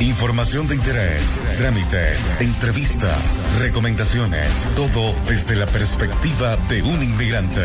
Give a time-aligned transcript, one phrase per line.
[0.00, 7.62] Información de interés, trámites, entrevistas, recomendaciones, todo desde la perspectiva de un inmigrante.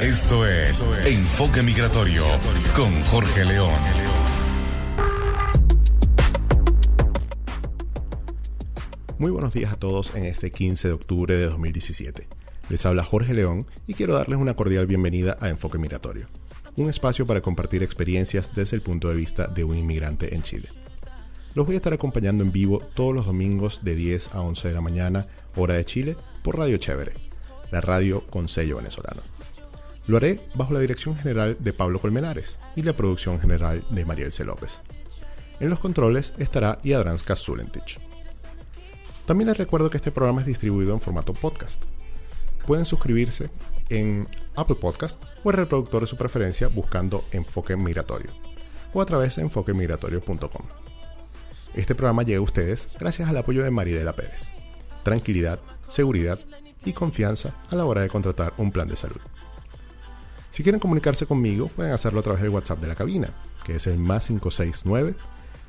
[0.00, 2.24] Esto es Enfoque Migratorio
[2.74, 3.74] con Jorge León.
[9.18, 12.26] Muy buenos días a todos en este 15 de octubre de 2017.
[12.70, 16.26] Les habla Jorge León y quiero darles una cordial bienvenida a Enfoque Migratorio,
[16.76, 20.79] un espacio para compartir experiencias desde el punto de vista de un inmigrante en Chile.
[21.54, 24.74] Los voy a estar acompañando en vivo todos los domingos de 10 a 11 de
[24.74, 27.12] la mañana, hora de Chile, por Radio Chévere,
[27.72, 29.22] la radio con sello venezolano.
[30.06, 34.32] Lo haré bajo la dirección general de Pablo Colmenares y la producción general de Mariel
[34.32, 34.44] C.
[34.44, 34.80] López.
[35.58, 37.98] En los controles estará Iadranska Zulentich.
[39.26, 41.82] También les recuerdo que este programa es distribuido en formato podcast.
[42.66, 43.50] Pueden suscribirse
[43.88, 48.30] en Apple Podcast o el reproductor de su preferencia buscando Enfoque Migratorio
[48.92, 50.79] o a través de enfoquemigratorio.com.
[51.74, 54.50] Este programa llega a ustedes gracias al apoyo de Maridela Pérez.
[55.04, 56.40] Tranquilidad, seguridad
[56.84, 59.20] y confianza a la hora de contratar un plan de salud.
[60.50, 63.30] Si quieren comunicarse conmigo, pueden hacerlo a través del WhatsApp de la cabina,
[63.64, 65.14] que es el más 569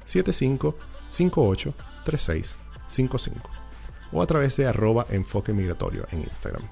[0.06, 0.76] 75
[1.10, 3.50] 58 3655
[4.12, 6.64] o a través de arroba enfoque migratorio en Instagram.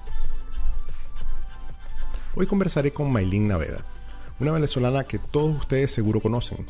[2.34, 3.84] Hoy conversaré con Maylin Naveda,
[4.40, 6.66] una venezolana que todos ustedes seguro conocen,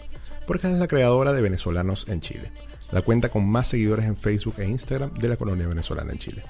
[0.51, 2.51] porque es la creadora de Venezolanos en Chile,
[2.91, 6.43] la cuenta con más seguidores en Facebook e Instagram de la colonia venezolana en Chile.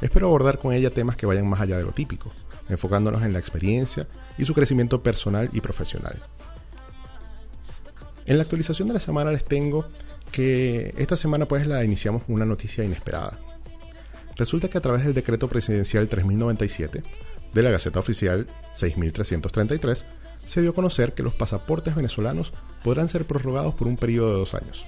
[0.00, 2.32] Espero abordar con ella temas que vayan más allá de lo típico,
[2.70, 6.18] enfocándonos en la experiencia y su crecimiento personal y profesional.
[8.24, 9.84] En la actualización de la semana les tengo
[10.32, 13.38] que esta semana pues la iniciamos con una noticia inesperada.
[14.36, 17.02] Resulta que a través del decreto presidencial 3097
[17.52, 20.06] de la Gaceta Oficial 6333
[20.46, 24.38] se dio a conocer que los pasaportes venezolanos podrán ser prorrogados por un periodo de
[24.38, 24.86] dos años.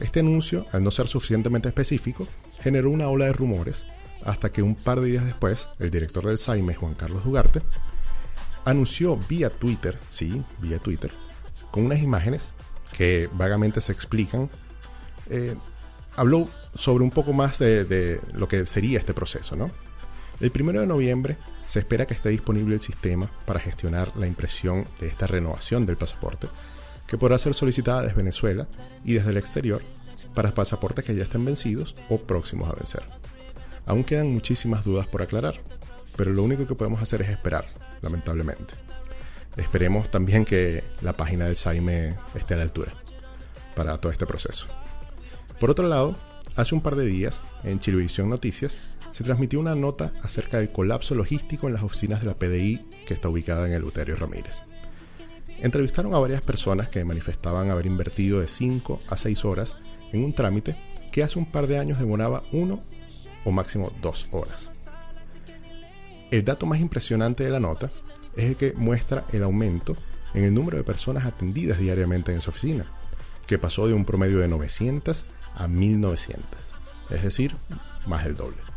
[0.00, 2.26] Este anuncio, al no ser suficientemente específico,
[2.60, 3.84] generó una ola de rumores
[4.24, 7.62] hasta que un par de días después, el director del SAIME, Juan Carlos Dugarte,
[8.64, 11.10] anunció vía Twitter, sí, vía Twitter,
[11.70, 12.52] con unas imágenes
[12.96, 14.50] que vagamente se explican,
[15.28, 15.54] eh,
[16.16, 19.70] habló sobre un poco más de, de, lo que sería este proceso, ¿no?
[20.40, 21.36] El primero de noviembre
[21.70, 25.96] se espera que esté disponible el sistema para gestionar la impresión de esta renovación del
[25.96, 26.48] pasaporte,
[27.06, 28.66] que podrá ser solicitada desde Venezuela
[29.04, 29.80] y desde el exterior
[30.34, 33.04] para pasaportes que ya estén vencidos o próximos a vencer.
[33.86, 35.60] Aún quedan muchísimas dudas por aclarar,
[36.16, 37.66] pero lo único que podemos hacer es esperar,
[38.02, 38.74] lamentablemente.
[39.56, 42.94] Esperemos también que la página del SAIME esté a la altura
[43.76, 44.66] para todo este proceso.
[45.60, 46.16] Por otro lado,
[46.56, 48.80] hace un par de días, en Chilevisión Noticias,
[49.12, 53.14] se transmitió una nota acerca del colapso logístico en las oficinas de la PDI que
[53.14, 54.62] está ubicada en el Uterio Ramírez.
[55.60, 59.76] Entrevistaron a varias personas que manifestaban haber invertido de 5 a 6 horas
[60.12, 60.76] en un trámite
[61.12, 62.80] que hace un par de años demoraba 1
[63.44, 64.70] o máximo 2 horas.
[66.30, 67.90] El dato más impresionante de la nota
[68.36, 69.96] es el que muestra el aumento
[70.32, 72.86] en el número de personas atendidas diariamente en esa oficina,
[73.46, 75.24] que pasó de un promedio de 900
[75.56, 76.46] a 1900,
[77.10, 77.56] es decir,
[78.06, 78.69] más del doble.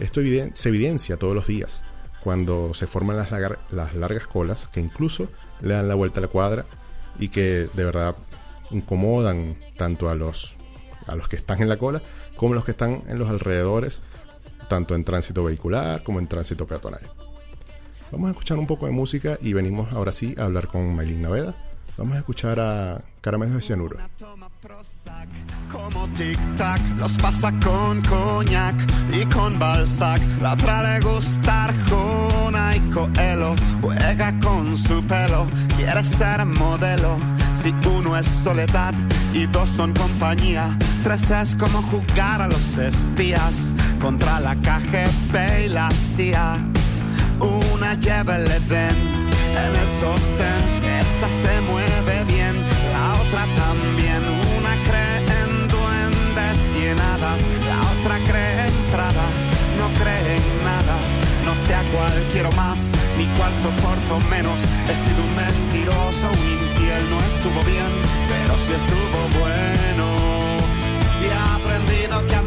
[0.00, 0.20] Esto
[0.54, 1.82] se evidencia todos los días
[2.22, 5.28] cuando se forman las, las, largas colas que incluso
[5.60, 6.66] le dan la vuelta a la cuadra
[7.18, 8.14] y que de verdad
[8.70, 10.56] incomodan tanto a los,
[11.06, 12.02] a los que están en la cola
[12.36, 14.00] como a los que están en los alrededores,
[14.68, 17.02] tanto en tránsito vehicular como en tránsito peatonal.
[18.10, 21.22] Vamos a escuchar un poco de música y venimos ahora sí a hablar con Maylin
[21.22, 21.54] Naveda.
[21.96, 23.98] Vamos a escuchar a Caramelos de Cianuro.
[25.70, 28.74] Como tic-tac, los pasa con coñac
[29.12, 30.20] y con balsac.
[30.40, 33.54] La otra le gusta Arjona y Coelho.
[33.80, 37.18] Juega con su pelo, quiere ser modelo.
[37.54, 38.94] Si uno es soledad
[39.32, 45.68] y dos son compañía, tres es como jugar a los espías contra la KGB y
[45.68, 46.58] la CIA.
[47.38, 48.96] Una lleva el Edén
[49.56, 52.54] en el sostén, esa se mueve bien,
[52.92, 54.29] la otra también.
[56.96, 59.26] La otra cree en Prada,
[59.78, 60.98] no cree en nada.
[61.44, 64.60] No sé a cuál quiero más, ni cuál soporto menos.
[64.88, 67.92] He sido un mentiroso, un infiel, no estuvo bien,
[68.28, 70.06] pero sí estuvo bueno.
[71.20, 72.39] Y he aprendido que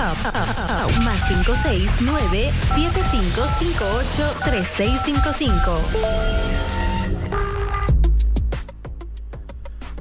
[0.00, 0.90] WhatsApp.
[1.02, 5.80] Más 569 7558 3655.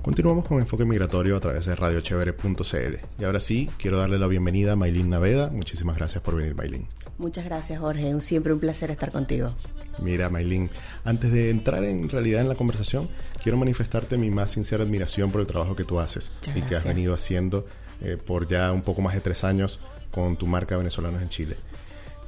[0.02, 2.96] Continuamos con Enfoque Migratorio a través de radiochevere.cl.
[3.20, 5.50] Y ahora sí, quiero darle la bienvenida a Maylin Naveda.
[5.50, 6.88] Muchísimas gracias por venir, Maylin.
[7.18, 8.20] Muchas gracias, Jorge.
[8.22, 9.54] Siempre un placer estar contigo.
[10.02, 10.70] Mira, Maylin,
[11.04, 13.10] antes de entrar en realidad en la conversación,
[13.44, 16.86] quiero manifestarte mi más sincera admiración por el trabajo que tú haces y que has
[16.86, 17.66] venido haciendo
[18.02, 19.80] eh, por ya un poco más de tres años
[20.12, 21.58] con tu marca Venezolanos en Chile.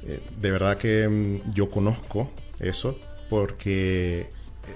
[0.06, 2.30] Eh, de verdad que mm, yo conozco
[2.60, 2.98] eso
[3.30, 4.26] porque, eh,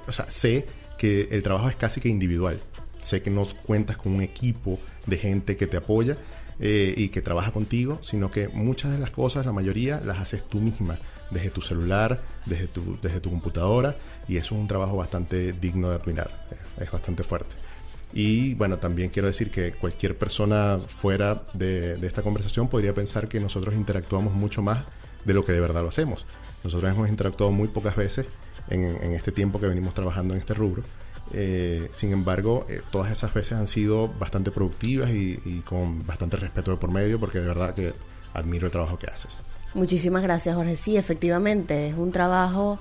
[0.09, 0.67] o sea, sé
[0.97, 2.61] que el trabajo es casi que individual.
[3.03, 6.17] Sé que no cuentas con un equipo de gente que te apoya
[6.59, 10.59] y que trabaja contigo, sino que muchas de las cosas, la mayoría, las haces tú
[10.59, 10.99] misma,
[11.31, 13.95] desde tu celular, desde tu, desde tu computadora,
[14.27, 16.31] y eso es un trabajo bastante digno de admirar,
[16.81, 17.55] es bastante fuerte.
[18.19, 23.39] Y bueno, también quiero decir que cualquier persona fuera de, esta conversación podría pensar que
[23.41, 24.85] nosotros interactuamos mucho más
[25.27, 26.25] de lo que de verdad lo hacemos.
[26.65, 28.25] Nosotros hemos interactuado muy pocas veces
[28.71, 30.83] en, este tiempo que venimos trabajando en este rubro.
[31.35, 36.39] Eh, sin embargo, eh, todas esas veces han sido bastante productivas y, y, con bastante
[36.39, 37.93] respeto de por medio, porque de verdad que
[38.33, 39.43] admiro el trabajo que haces.
[39.75, 40.77] Muchísimas gracias, Jorge.
[40.77, 42.79] Sí, efectivamente, es un trabajo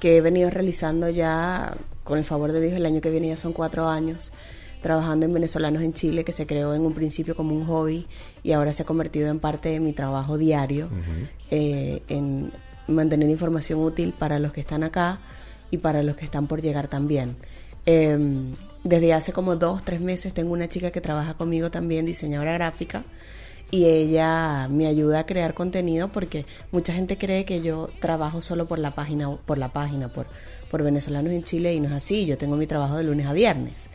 [0.00, 3.36] que he venido realizando ya, con el favor de Dios, el año que viene ya
[3.36, 4.32] son cuatro años
[4.80, 8.06] trabajando en venezolanos en Chile, que se creó en un principio como un hobby
[8.42, 10.88] y ahora se ha convertido en parte de mi trabajo diario,
[11.50, 12.52] eh, en
[12.86, 15.18] mantener información útil para los que están acá
[15.70, 17.36] y para los que están por llegar también.
[17.86, 18.54] Em,
[18.84, 23.04] desde hace como dos, tres meses tengo una chica que trabaja conmigo también, diseñadora gráfica,
[23.70, 28.66] y ella me ayuda a crear contenido porque mucha gente cree que yo trabajo solo
[28.66, 30.26] por la página, por la página, por
[30.70, 33.32] por venezolanos en Chile y no es así, yo tengo mi trabajo de lunes a
[33.32, 33.88] viernes.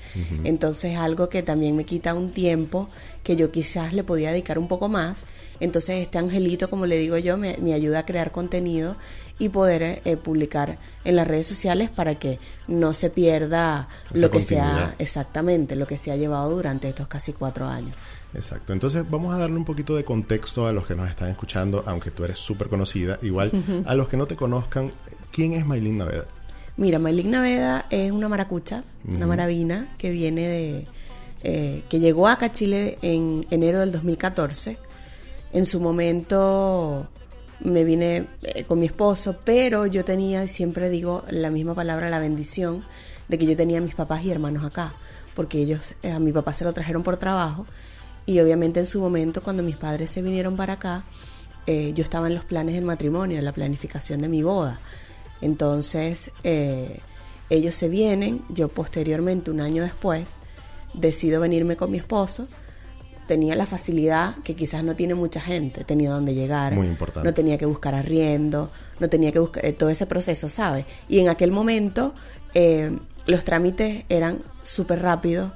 [0.44, 2.89] Entonces algo que también me quita un tiempo
[3.24, 5.25] que yo quizás le podía dedicar un poco más.
[5.60, 8.96] Entonces este angelito, como le digo yo, me, ayuda a crear contenido
[9.39, 14.44] y poder eh, publicar en las redes sociales para que no se pierda lo que
[14.44, 17.96] sea exactamente, lo que se ha llevado durante estos casi cuatro años.
[18.34, 18.74] Exacto.
[18.74, 22.12] Entonces vamos a darle un poquito de contexto a los que nos están escuchando, aunque
[22.12, 23.20] tú eres súper conocida.
[23.22, 23.51] Igual,
[23.86, 24.92] a los que no te conozcan,
[25.32, 26.25] ¿quién es Maylin Naveda?
[26.75, 30.88] Mira, Maylin Naveda es una maracucha, una maravina que viene de.
[31.44, 34.77] Eh, que llegó acá a Chile en enero del 2014.
[35.51, 37.08] En su momento
[37.60, 42.20] me vine eh, con mi esposo, pero yo tenía, siempre digo la misma palabra, la
[42.20, 42.84] bendición
[43.27, 44.94] de que yo tenía a mis papás y hermanos acá,
[45.36, 47.68] porque ellos, eh, a mi papá se lo trajeron por trabajo
[48.25, 51.03] y obviamente en su momento cuando mis padres se vinieron para acá,
[51.65, 54.82] yo estaba en los planes del matrimonio, en la planificación de mi boda.
[55.42, 57.00] Entonces, eh,
[57.50, 60.38] ellos se vienen, yo posteriormente, un año después,
[60.94, 62.48] decido venirme con mi esposo.
[63.28, 66.74] Tenía la facilidad que quizás no tiene mucha gente, tenía donde llegar.
[66.74, 67.28] Muy importante.
[67.28, 70.86] No tenía que buscar arriendo, no tenía que buscar eh, todo ese proceso, ¿sabes?
[71.08, 72.13] Y en aquel momento
[72.54, 75.52] eh, los trámites eran súper rápidos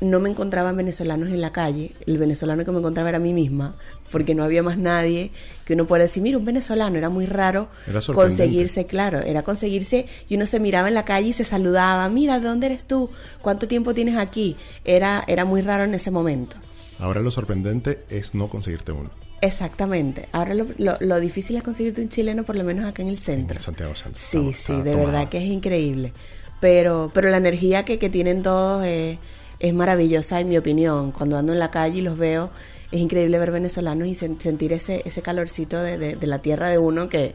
[0.00, 3.32] no me encontraban venezolanos en la calle, el venezolano que me encontraba era a mí
[3.32, 3.76] misma,
[4.12, 5.32] porque no había más nadie
[5.64, 7.68] que uno pueda decir, mira, un venezolano, era muy raro
[8.14, 12.38] conseguirse, claro, era conseguirse y uno se miraba en la calle y se saludaba, mira,
[12.40, 13.10] ¿de dónde eres tú?
[13.40, 14.56] ¿Cuánto tiempo tienes aquí?
[14.84, 16.56] Era, era muy raro en ese momento.
[16.98, 19.10] Ahora lo sorprendente es no conseguirte uno.
[19.42, 20.28] Exactamente.
[20.32, 20.66] Ahora lo,
[20.98, 23.56] lo, difícil es conseguirte un chileno, por lo menos acá en el centro.
[23.56, 24.20] En Santiago Centro.
[24.24, 26.14] Sí, sí, de verdad que es increíble
[26.58, 29.18] Pero, pero la energía que, que tienen todos es,
[29.58, 31.12] es maravillosa, en mi opinión.
[31.12, 32.50] Cuando ando en la calle y los veo,
[32.92, 36.68] es increíble ver venezolanos y sen- sentir ese, ese calorcito de, de- de la tierra
[36.68, 37.34] de uno que,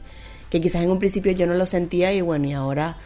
[0.49, 2.97] que quizás en un principio yo no lo sentía y bueno, y ahora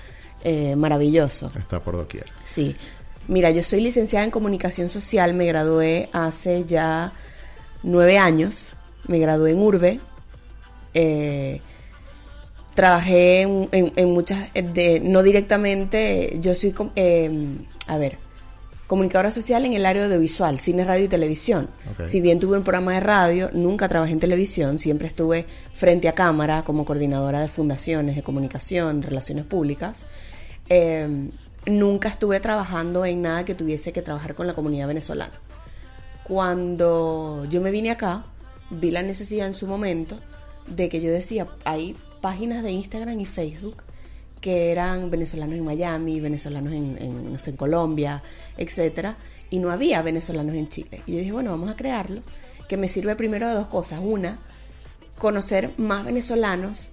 [0.44, 1.48] eh, maravilloso.
[1.58, 2.26] Está por doquier.
[2.44, 2.76] Sí.
[3.28, 7.12] Mira, yo soy licenciada en comunicación social, me gradué hace ya
[7.82, 8.74] nueve años,
[9.08, 10.00] me gradué en Urbe,
[10.94, 11.62] eh,
[12.76, 17.32] trabajé en, en- en muchas, eh, de, no directamente, yo soy, eh,
[17.88, 18.18] a ver,
[18.88, 21.70] comunicadora social en el área audiovisual, cine, radio y televisión.
[22.06, 26.14] Si bien tuve un programa de radio, nunca trabajé en televisión, siempre estuve frente a
[26.14, 30.06] cámara como coordinadora de fundaciones de comunicación, relaciones públicas.
[30.70, 31.30] Eh,
[31.66, 35.34] nunca estuve trabajando en nada que tuviese que trabajar con la comunidad venezolana.
[36.24, 38.26] Cuando yo me vine acá,
[38.70, 40.20] vi la necesidad en su momento
[40.68, 43.84] de que yo decía, hay páginas de Instagram y Facebook
[44.42, 48.22] que eran venezolanos en Miami, venezolanos en, en, no sé, en Colombia,
[48.58, 49.18] etcétera,
[49.50, 51.02] y no había venezolanos en Chile.
[51.08, 52.22] Y yo dije, bueno, vamos a crearlo,
[52.70, 54.00] que me sirve primero de dos cosas.
[54.04, 54.40] Una,
[55.18, 56.90] conocer más venezolanos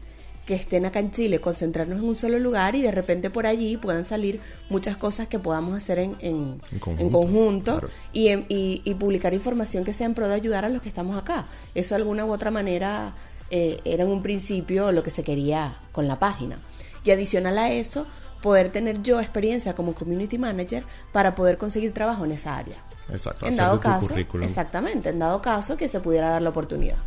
[0.47, 3.77] que estén acá en Chile, concentrarnos en un solo lugar y de repente por allí
[3.77, 7.89] puedan salir muchas cosas que podamos hacer en, en, En conjunto, en conjunto claro.
[8.13, 10.89] y, en- y- y publicar información que sea en pro de ayudar a los que
[10.89, 11.47] estamos acá.
[11.77, 13.15] Eso de alguna u otra manera
[13.51, 16.59] eh, era en un principio lo que se quería con la página.
[17.05, 18.07] Y adicional a eso,
[18.43, 22.77] poder tener yo experiencia como community manager para poder conseguir trabajo en esa área.
[23.11, 23.47] Exacto.
[23.47, 24.47] En dado caso, currículum.
[24.47, 26.99] exactamente, en dado caso que se pudiera dar la oportunidad.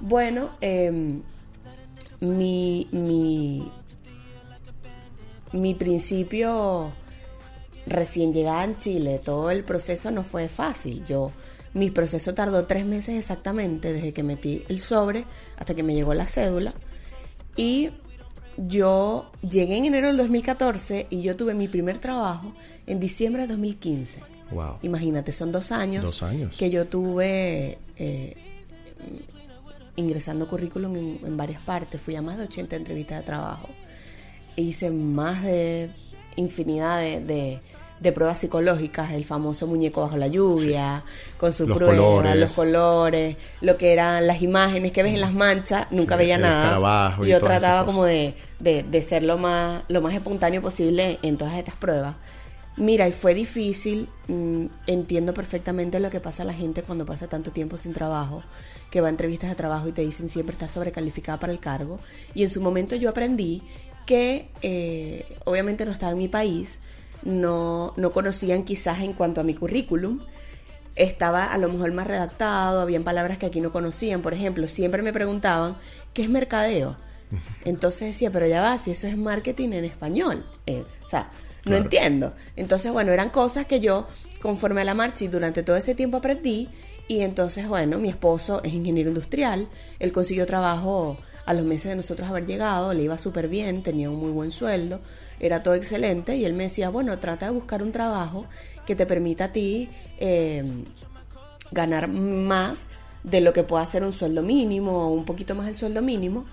[0.00, 1.22] Bueno, em,
[2.20, 3.70] mi, mi,
[5.52, 6.92] mi principio
[7.86, 11.04] recién llegada en Chile, todo el proceso no fue fácil.
[11.06, 11.32] Yo,
[11.74, 15.24] mi proceso tardó tres meses exactamente desde que metí el sobre
[15.56, 16.74] hasta que me llegó la cédula.
[17.56, 17.90] Y
[18.66, 22.52] yo llegué en enero del 2014 y yo tuve mi primer trabajo
[22.86, 24.20] en diciembre de 2015.
[24.50, 24.76] Wow.
[24.82, 26.56] Imagínate, son dos años, Dos años.
[26.56, 28.34] que yo tuve eh,
[29.96, 32.00] ingresando currículum en, en varias partes.
[32.00, 33.68] Fui a más de 80 entrevistas de trabajo.
[34.56, 35.90] Hice más de
[36.36, 37.60] infinidad de, de-
[38.00, 41.02] de pruebas psicológicas, el famoso muñeco bajo la lluvia,
[41.36, 42.36] con su Los prueba, colores.
[42.36, 46.38] los colores, lo que eran las imágenes que ves en las manchas, nunca Sí, veía
[46.38, 47.16] nada.
[47.22, 51.36] y yo trataba como de, de- de ser lo más, lo más espontáneo posible en
[51.36, 52.14] todas estas pruebas.
[52.76, 57.26] Mira, y fue difícil, mm, entiendo perfectamente lo que pasa a la gente cuando pasa
[57.26, 58.44] tanto tiempo sin trabajo,
[58.92, 61.98] que va a entrevistas de trabajo y te dicen siempre estás sobrecalificada para el cargo.
[62.36, 63.62] Y en su momento yo aprendí
[64.06, 66.78] que eh, obviamente no estaba en mi país,
[67.28, 70.20] no, no conocían quizás en cuanto a mi currículum,
[70.96, 75.02] estaba a lo mejor más redactado, habían palabras que aquí no conocían, por ejemplo, siempre
[75.02, 75.76] me preguntaban,
[76.12, 76.96] ¿qué es mercadeo?
[77.64, 80.44] Entonces decía, pero ya va, si eso es marketing en español.
[80.66, 81.30] Eh, o sea,
[81.64, 81.82] no Claro.
[81.84, 82.32] entiendo.
[82.56, 84.08] Entonces, bueno, eran cosas que yo,
[84.40, 86.68] conforme a la marcha y durante todo ese tiempo aprendí.
[87.08, 89.68] Y entonces, bueno, mi esposo es ingeniero industrial,
[89.98, 94.10] él consiguió trabajo a los meses de nosotros haber llegado, le iba súper bien, tenía
[94.10, 95.00] un muy buen sueldo,
[95.40, 96.36] era todo excelente.
[96.36, 98.46] Y él me decía, bueno, trata de buscar un trabajo
[98.86, 100.64] que te permita a ti eh,
[101.70, 102.86] ganar más
[103.22, 106.44] de lo que pueda ser un sueldo mínimo o un poquito más del sueldo mínimo.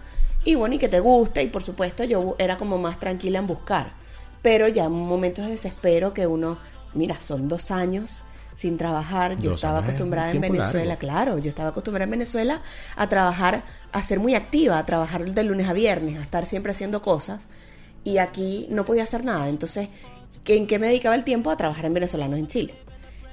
[0.43, 1.43] Y bueno, y que te guste.
[1.43, 3.93] Y por supuesto yo era como más tranquila en buscar.
[4.41, 6.57] Pero ya en momentos de desespero que uno,
[6.93, 8.21] mira, son dos años
[8.55, 9.35] sin trabajar.
[9.37, 10.99] Yo Dos estaba acostumbrada en Venezuela, largo.
[10.99, 12.61] claro, yo estaba acostumbrada en Venezuela
[12.95, 16.71] a trabajar, a ser muy activa, a trabajar de lunes a viernes, a estar siempre
[16.71, 17.47] haciendo cosas.
[18.05, 19.49] Y aquí no podía hacer nada.
[19.49, 19.89] Entonces,
[20.45, 21.51] ¿qué- ¿en qué me dedicaba el tiempo?
[21.51, 22.73] A trabajar en venezolanos en Chile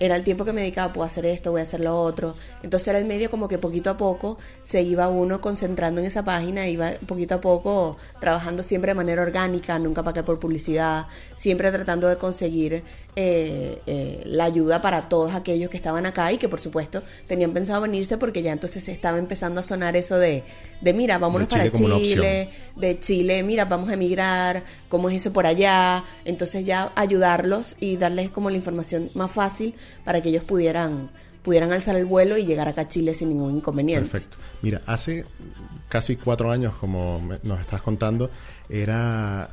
[0.01, 2.35] era el tiempo que me dedicaba, puedo hacer esto, voy a hacer lo otro.
[2.63, 6.25] Entonces era el medio como que poquito a poco se iba uno concentrando en esa
[6.25, 11.07] página, iba poquito a poco trabajando siempre de manera orgánica, nunca pagué por publicidad,
[11.37, 12.83] siempre tratando de conseguir
[13.15, 17.53] eh, eh, la ayuda para todos aquellos que estaban acá y que por supuesto tenían
[17.53, 20.45] pensado venirse porque ya entonces estaba empezando a sonar eso de,
[20.81, 25.17] de mira, vámonos De Chile para Chile, de Chile, mira, vamos a emigrar, cómo es
[25.17, 30.29] eso por allá, entonces ya ayudarlos y darles como la información más fácil para que
[30.31, 31.11] ellos pudieran
[31.43, 34.09] pudieran alzar el vuelo y llegar acá a Chile sin ningún inconveniente.
[34.09, 34.37] Perfecto.
[34.63, 35.25] Mira, hace
[35.89, 38.31] casi cuatro años, como me- nos estás contando,
[38.69, 39.51] era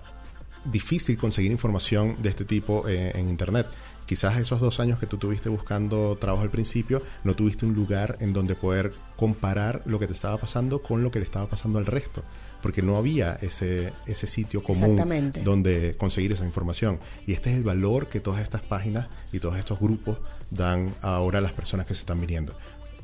[0.65, 3.67] difícil conseguir información de este tipo eh, en Internet.
[4.05, 8.17] Quizás esos dos años que tú tuviste buscando trabajo al principio, no tuviste un lugar
[8.19, 11.77] en donde poder comparar lo que te estaba pasando con lo que le estaba pasando
[11.79, 12.24] al resto,
[12.61, 15.01] porque no había ese, ese sitio común
[15.43, 16.99] donde conseguir esa información.
[17.25, 20.17] Y este es el valor que todas estas páginas y todos estos grupos
[20.51, 22.53] dan ahora a las personas que se están viniendo.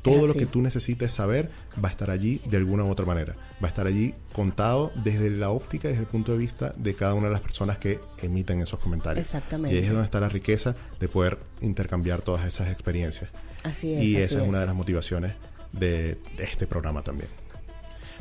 [0.02, 1.50] Todo lo que tú necesites saber
[1.82, 3.34] va a estar allí de alguna u otra manera.
[3.60, 7.14] Va a estar allí contado desde la óptica, desde el punto de vista de cada
[7.14, 9.26] una de las personas que emiten esos comentarios.
[9.26, 9.74] Exactamente.
[9.74, 13.30] Y ahí es donde está la riqueza de poder intercambiar todas esas experiencias.
[13.64, 14.02] Así es.
[14.04, 15.32] y esa es, una de las motivaciones
[15.72, 17.30] de, de este programa también.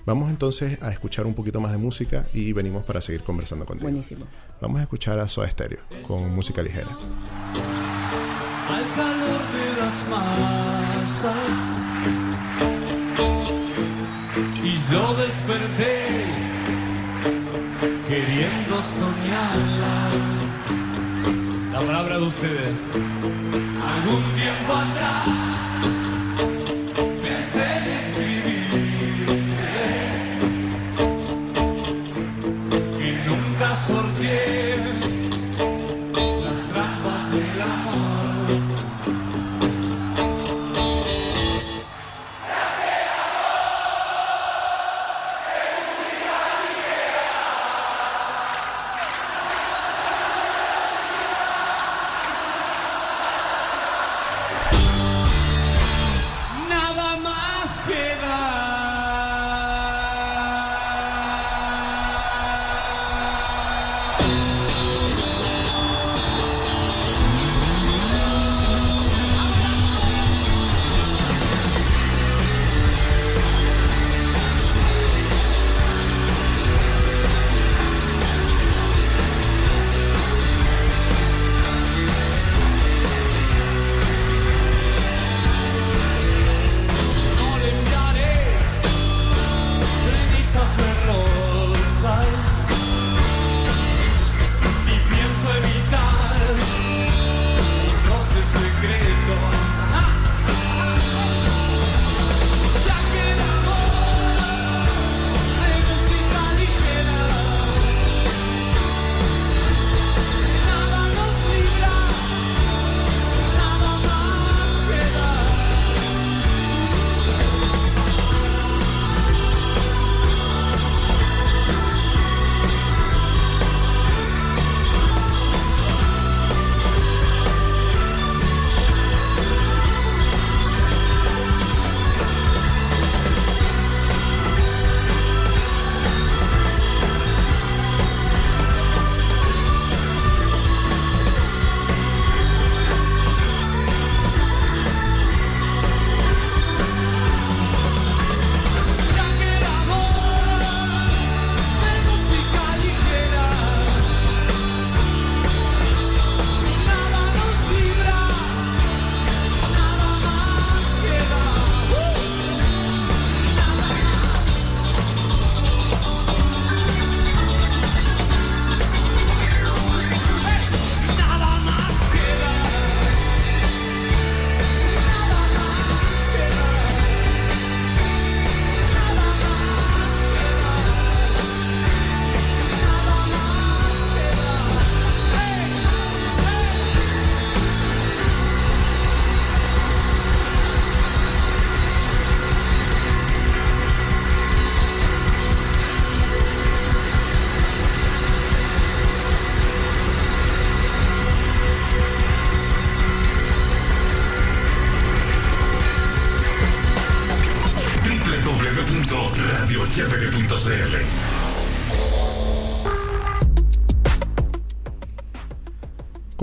[0.06, 3.90] Vamos entonces a escuchar un poquito más de música y venimos para seguir conversando contigo.
[3.90, 4.28] Buenísimo.
[4.62, 6.88] Vamos a escuchar a Soda Stereo con música ligera.
[8.70, 11.82] al calor de las masas.
[14.64, 16.06] Y yo desperté
[18.08, 20.10] queriendo soñarla.
[21.72, 22.94] La palabra de ustedes.
[22.94, 25.28] Algún tiempo atrás
[27.22, 28.55] pensé en escribirle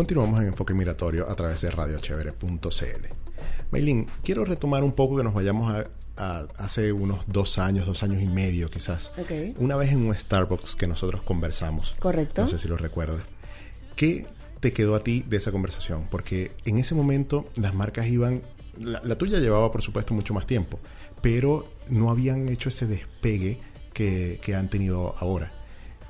[0.03, 3.07] Continuamos en Enfoque Migratorio a través de radiochevere.cl.
[3.71, 5.87] Maylin, quiero retomar un poco que nos vayamos a,
[6.17, 9.12] a hace unos dos años, dos años y medio quizás.
[9.17, 9.31] Ok.
[9.59, 11.95] Una vez en un Starbucks que nosotros conversamos.
[12.01, 12.43] Correcto.
[12.43, 13.23] No sé si lo recuerdas.
[13.95, 14.27] ¿Qué
[14.59, 16.09] te quedó a ti de esa conversación?
[16.11, 18.43] Porque en ese momento las marcas iban...
[18.81, 20.81] La, la tuya llevaba, por supuesto, mucho más tiempo,
[21.21, 23.61] pero no habían hecho ese despegue
[23.95, 25.53] que, que han tenido ahora.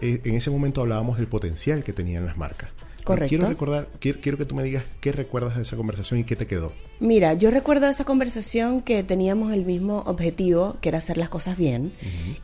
[0.00, 2.70] Eh, en ese momento hablábamos del potencial que tenían las marcas.
[3.04, 3.28] Correcto.
[3.30, 6.36] Quiero recordar, quiero, quiero que tú me digas qué recuerdas de esa conversación y qué
[6.36, 6.72] te quedó.
[7.00, 11.56] Mira, yo recuerdo esa conversación que teníamos el mismo objetivo, que era hacer las cosas
[11.56, 11.92] bien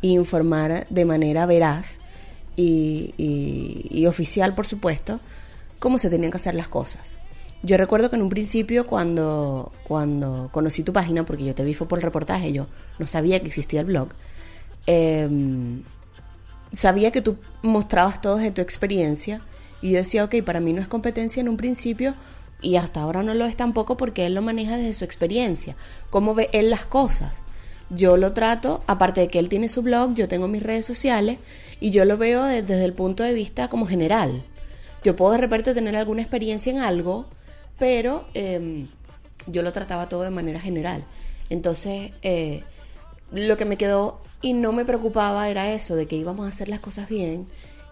[0.02, 2.00] e informar de manera veraz
[2.56, 5.20] y, y- y oficial, por supuesto,
[5.78, 7.18] cómo se tenían que hacer las cosas.
[7.62, 11.74] Yo recuerdo que en un principio cuando, cuando conocí tu página, porque yo te vi
[11.74, 12.66] fue por el reportaje, yo
[12.98, 14.08] no sabía que existía el blog,
[14.86, 15.82] em,
[16.72, 19.40] sabía que tú mostrabas todo de tu experiencia
[19.82, 22.14] y yo decía, ok, para mí no es competencia en un principio
[22.60, 25.76] y hasta ahora no lo es tampoco porque él lo maneja desde su experiencia,
[26.10, 27.34] cómo ve él las cosas.
[27.90, 31.38] Yo lo trato, aparte de que él tiene su blog, yo tengo mis redes sociales
[31.80, 34.42] y yo lo veo de- desde el punto de vista como general.
[35.04, 37.26] Yo puedo de repente tener alguna experiencia en algo,
[37.78, 38.88] pero em,
[39.46, 41.04] yo lo trataba todo de manera general.
[41.48, 42.62] Entonces, eh,
[43.32, 46.68] lo que me quedó y no me preocupaba era eso, de que íbamos a hacer
[46.68, 47.46] las cosas bien,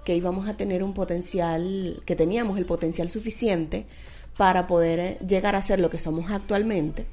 [0.07, 3.87] que íbamos a tener un potencial, que teníamos el potencial suficiente
[4.37, 7.07] para poder eh, llegar a ser lo que somos actualmente.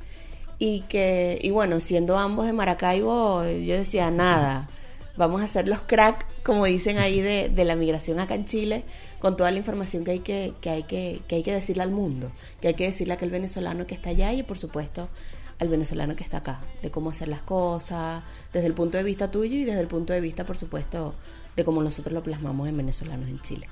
[0.59, 4.69] Y que, y bueno, siendo ambos de Maracaibo, yo decía, nada,
[5.17, 8.83] vamos a ser los crack, como dicen ahí, de, de la migración acá en Chile,
[9.17, 11.91] con toda la información que hay que, que, hay que, que hay que decirle al
[11.91, 15.09] mundo, que hay que decirle a aquel venezolano que está allá y, por supuesto,
[15.57, 18.21] al venezolano que está acá, de cómo hacer las cosas,
[18.53, 21.15] desde el punto de vista tuyo y desde el punto de vista, por supuesto,
[21.55, 23.67] de cómo nosotros lo plasmamos en venezolanos en Chile.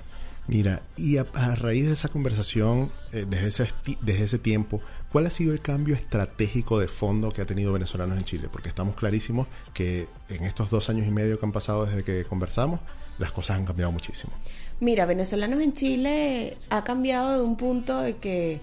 [0.48, 3.68] Mira, y a, a raíz de esa conversación, eh, desde, ese,
[4.02, 8.18] desde ese tiempo, ¿cuál ha sido el cambio estratégico de fondo que ha tenido venezolanos
[8.18, 8.50] en Chile?
[8.52, 12.26] Porque estamos clarísimos que en estos dos años y medio que han pasado desde que
[12.26, 12.80] conversamos,
[13.20, 14.34] las cosas han cambiado muchísimo.
[14.80, 18.62] Mira, venezolanos en Chile ha cambiado de un punto de que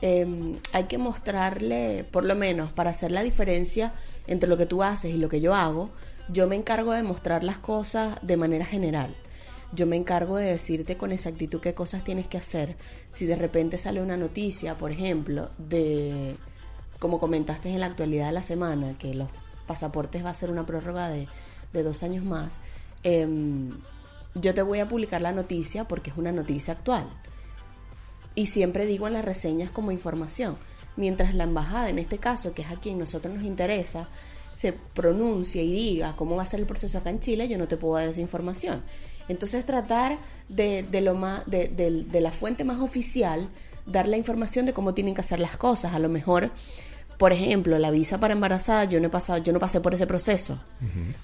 [0.00, 3.92] eh, hay que mostrarle, por lo menos para hacer la diferencia
[4.26, 5.90] entre lo que tú haces y lo que yo hago,
[6.30, 9.14] yo me encargo de mostrar las cosas de manera general.
[9.72, 12.76] Yo me encargo de decirte con exactitud qué cosas tienes que hacer.
[13.12, 16.36] Si de repente sale una noticia, por ejemplo, de,
[16.98, 19.28] como comentaste en la actualidad de la semana, que los
[19.66, 21.28] pasaportes va a ser una prórroga de,
[21.72, 22.60] de dos años más,
[23.02, 23.78] em,
[24.34, 27.06] yo te voy a publicar la noticia porque es una noticia actual.
[28.34, 30.56] Y siempre digo en las reseñas como información.
[30.96, 34.08] Mientras la embajada, en este caso, que es a quien nosotros nos interesa,
[34.58, 37.68] se pronuncie y diga cómo va a ser el proceso acá en Chile, yo no
[37.68, 38.82] te puedo dar esa información.
[39.28, 40.18] Entonces tratar
[40.48, 43.48] de, de lo más, de, de- de la fuente más oficial,
[43.86, 45.94] dar la información de cómo tienen que hacer las cosas.
[45.94, 46.50] A lo mejor,
[47.18, 50.06] por ejemplo, la visa para embarazada, yo no he pasado, yo no pasé por ese
[50.08, 50.60] proceso.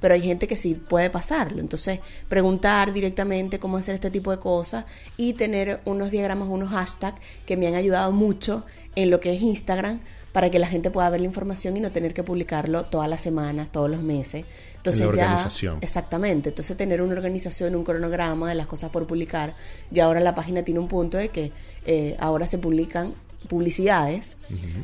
[0.01, 1.61] Pero hay gente que sí puede pasarlo.
[1.61, 4.85] Entonces, preguntar directamente cómo hacer este tipo de cosas
[5.17, 9.43] y tener unos diagramas, unos hashtags que me han ayudado mucho en lo que es
[9.43, 10.01] Instagram
[10.35, 13.21] para que la gente pueda ver la información y no tener que publicarlo todas las
[13.21, 14.45] semanas, todos los meses.
[14.75, 15.79] Entonces En la ya organización.
[15.81, 19.55] exactamente, entonces tener una organización, un cronograma de las cosas por publicar.
[19.93, 21.53] Y ahora la página tiene un punto de que
[21.87, 23.15] eh, ahora se publican
[23.49, 24.37] publicidades.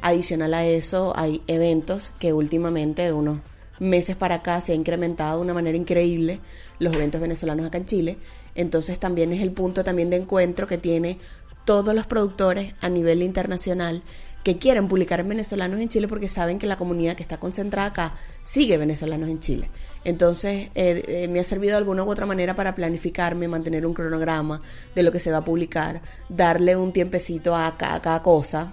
[0.02, 3.40] Adicional a eso, hay eventos que últimamente de unos
[3.80, 6.38] meses para acá se ha incrementado de una manera increíble
[6.78, 8.18] los eventos venezolanos acá en Chile.
[8.54, 11.18] Entonces también es el punto también de encuentro que tiene
[11.64, 14.02] todos los productores a nivel internacional
[14.42, 17.88] que quieren publicar en venezolanos en Chile porque saben que la comunidad que está concentrada
[17.88, 19.70] acá sigue venezolanos en Chile.
[20.04, 23.92] Entonces eh, eh, me ha servido de alguna u otra manera para planificarme, mantener un
[23.92, 24.62] cronograma
[24.94, 26.00] de lo que se va a publicar,
[26.30, 28.72] darle un tiempecito a ca- a cada cosa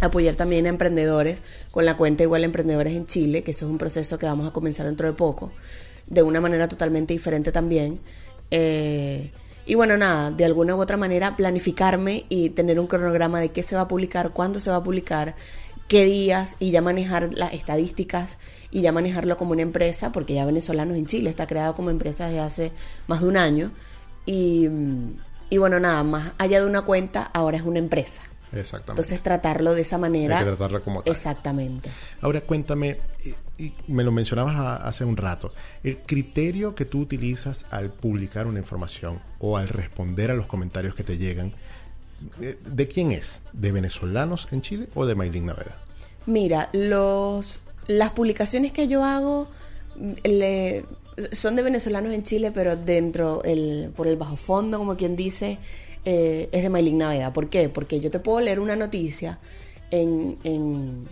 [0.00, 3.78] apoyar también a emprendedores con la cuenta igual Emprendedores en Chile, que eso es un
[3.78, 5.52] proceso que vamos a comenzar dentro de poco,
[6.06, 7.98] de una manera totalmente diferente también.
[8.50, 9.30] Eh,
[9.68, 13.62] y bueno, nada, de alguna u otra manera planificarme y tener un cronograma de qué
[13.62, 15.36] se va a publicar, cuándo se va a publicar,
[15.88, 18.38] qué días y ya manejar las estadísticas
[18.70, 22.28] y ya manejarlo como una empresa, porque ya Venezolanos en Chile está creado como empresa
[22.28, 22.72] desde hace
[23.08, 23.70] más de un año.
[24.24, 24.70] Y,
[25.50, 28.22] y bueno, nada, más allá de una cuenta, ahora es una empresa.
[28.52, 28.92] Exactamente.
[28.92, 30.38] Entonces tratarlo de esa manera.
[30.38, 31.12] Hay que tratarlo como tal.
[31.12, 31.90] Exactamente.
[32.22, 32.96] Ahora cuéntame,
[33.58, 38.58] y, me lo mencionabas hace un rato, el criterio que tú utilizas al publicar una
[38.58, 41.52] información o al responder a los comentarios que te llegan,
[42.40, 43.42] eh, ¿de quién es?
[43.52, 45.78] ¿De venezolanos en Chile o de Maylin Naveda?
[46.26, 49.48] Mira, los las publicaciones que yo hago
[49.96, 50.12] mm,
[51.32, 55.58] son de venezolanos en Chile, pero dentro el por el bajo fondo, como quien dice,
[56.04, 57.32] eh, es de Maylin Naveda.
[57.32, 57.68] ¿Por qué?
[57.68, 59.38] Porque yo te puedo leer una noticia
[59.90, 61.08] en,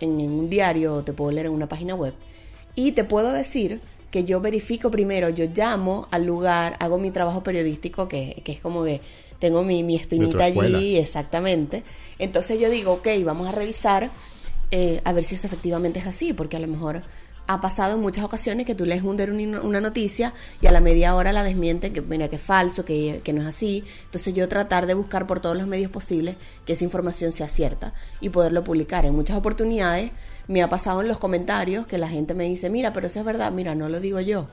[0.00, 2.14] en- en un diario o te puedo leer en una página web
[2.74, 3.80] y te puedo decir
[4.10, 8.60] que yo verifico primero, yo llamo al lugar, hago mi trabajo periodístico, que, que es
[8.60, 9.00] como que
[9.40, 10.44] tengo mi, mi espinita
[10.78, 11.82] allí, exactamente.
[12.18, 14.10] Entonces yo digo, ok, vamos a revisar
[14.70, 17.02] eh, a ver si eso efectivamente es así, porque a lo mejor
[17.46, 19.20] ha pasado en muchas ocasiones que tú lees un,
[19.56, 23.20] una noticia y a la media hora la desmienten, que mira que es falso, que,
[23.22, 23.84] que no es así.
[24.04, 27.92] Entonces yo tratar de buscar por todos los medios posibles que esa información sea cierta
[28.20, 29.04] y poderlo publicar.
[29.04, 30.10] En muchas oportunidades
[30.48, 33.26] me ha pasado en los comentarios que la gente me dice, mira, pero eso es
[33.26, 34.48] verdad, mira, no lo digo yo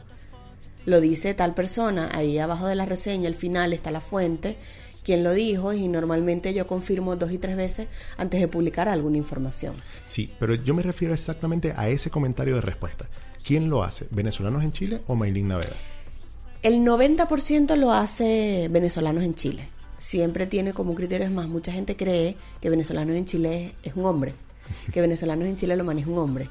[0.85, 4.57] lo dice tal persona, ahí abajo de la reseña, al final está la fuente,
[5.03, 7.87] quien lo dijo, y normalmente yo confirmo dos y tres veces
[8.17, 9.75] antes de publicar alguna información.
[10.05, 13.07] Sí, pero yo me refiero exactamente a ese comentario de respuesta.
[13.43, 14.07] ¿Quién lo hace?
[14.11, 15.75] ¿Venezolanos en Chile o Maylin Naveda?
[16.61, 19.69] El 90% lo hace venezolanos en Chile.
[19.97, 23.95] siempre tiene como criterio, es más, mucha gente cree que venezolanos en Chile es, es
[23.95, 24.33] un hombre,
[24.93, 26.49] que venezolanos en Chile lo maneja un hombre.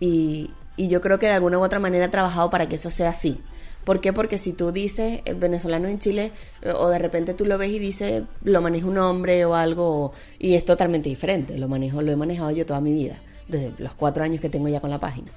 [0.00, 2.90] Y, y yo creo que de alguna u otra manera he trabajado para que eso
[2.90, 3.40] sea así.
[3.84, 4.12] ¿Por qué?
[4.12, 7.70] Porque si tú dices eh, venezolanos en Chile eh, o de repente tú lo ves
[7.70, 11.58] y dices lo maneja un hombre o algo y es totalmente diferente.
[11.58, 14.68] Lo manejo, lo he manejado yo toda mi vida, desde los cuatro años que tengo
[14.68, 15.32] ya con la página.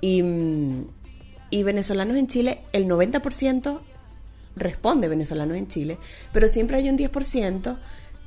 [0.00, 0.86] Y, mm,
[1.50, 3.80] y venezolanos en Chile, el 90%
[4.56, 5.98] responde venezolanos en Chile,
[6.32, 7.76] pero siempre hay un 10%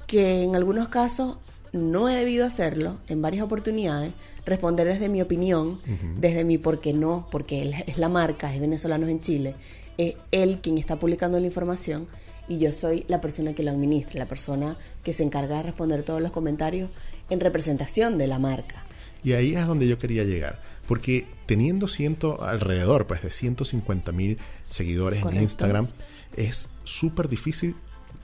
[0.07, 1.37] que en algunos casos
[1.73, 4.13] no he debido hacerlo, en varias oportunidades,
[4.47, 5.79] responder desde mi opinión,
[6.19, 9.55] desde mi por qué no, porque él es la marca, es venezolanos en Chile,
[9.97, 12.07] es él quien está publicando la información
[12.47, 16.03] y yo soy la persona que lo administra, la persona que se encarga de responder
[16.03, 16.89] todos los comentarios
[17.29, 18.85] en representación de la marca.
[19.23, 20.61] Y ahí es donde yo quería llegar.
[20.87, 25.37] Porque teniendo ciento, alrededor pues, de 150 mil seguidores Correcto.
[25.37, 25.87] en Instagram,
[26.35, 27.75] es súper difícil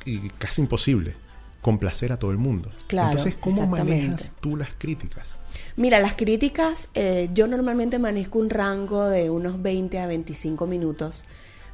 [0.05, 1.15] y casi imposible
[1.61, 2.71] complacer a todo el mundo.
[2.87, 5.35] Claro, Entonces, ¿cómo manejas tú las críticas?
[5.75, 11.23] Mira, las críticas, eh, yo normalmente manejo un rango de unos 20 a 25 minutos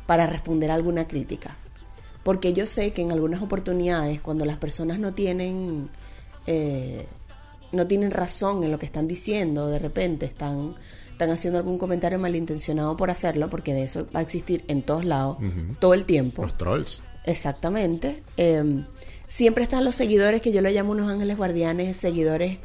[0.05, 1.57] para responder alguna crítica.
[2.23, 5.89] Porque yo sé que en algunas oportunidades, cuando las personas no tienen,
[6.47, 7.05] eh,
[7.71, 10.75] no tienen razón en lo que están diciendo, de repente están,
[11.11, 15.05] están haciendo algún comentario malintencionado por hacerlo, porque de eso va a existir en todos
[15.05, 15.37] lados,
[15.79, 16.43] todo el tiempo.
[16.43, 17.01] Los trolls.
[17.25, 18.23] Exactamente.
[18.37, 18.83] Eh,
[19.27, 22.57] siempre están los seguidores que yo le llamo unos ángeles guardianes, seguidores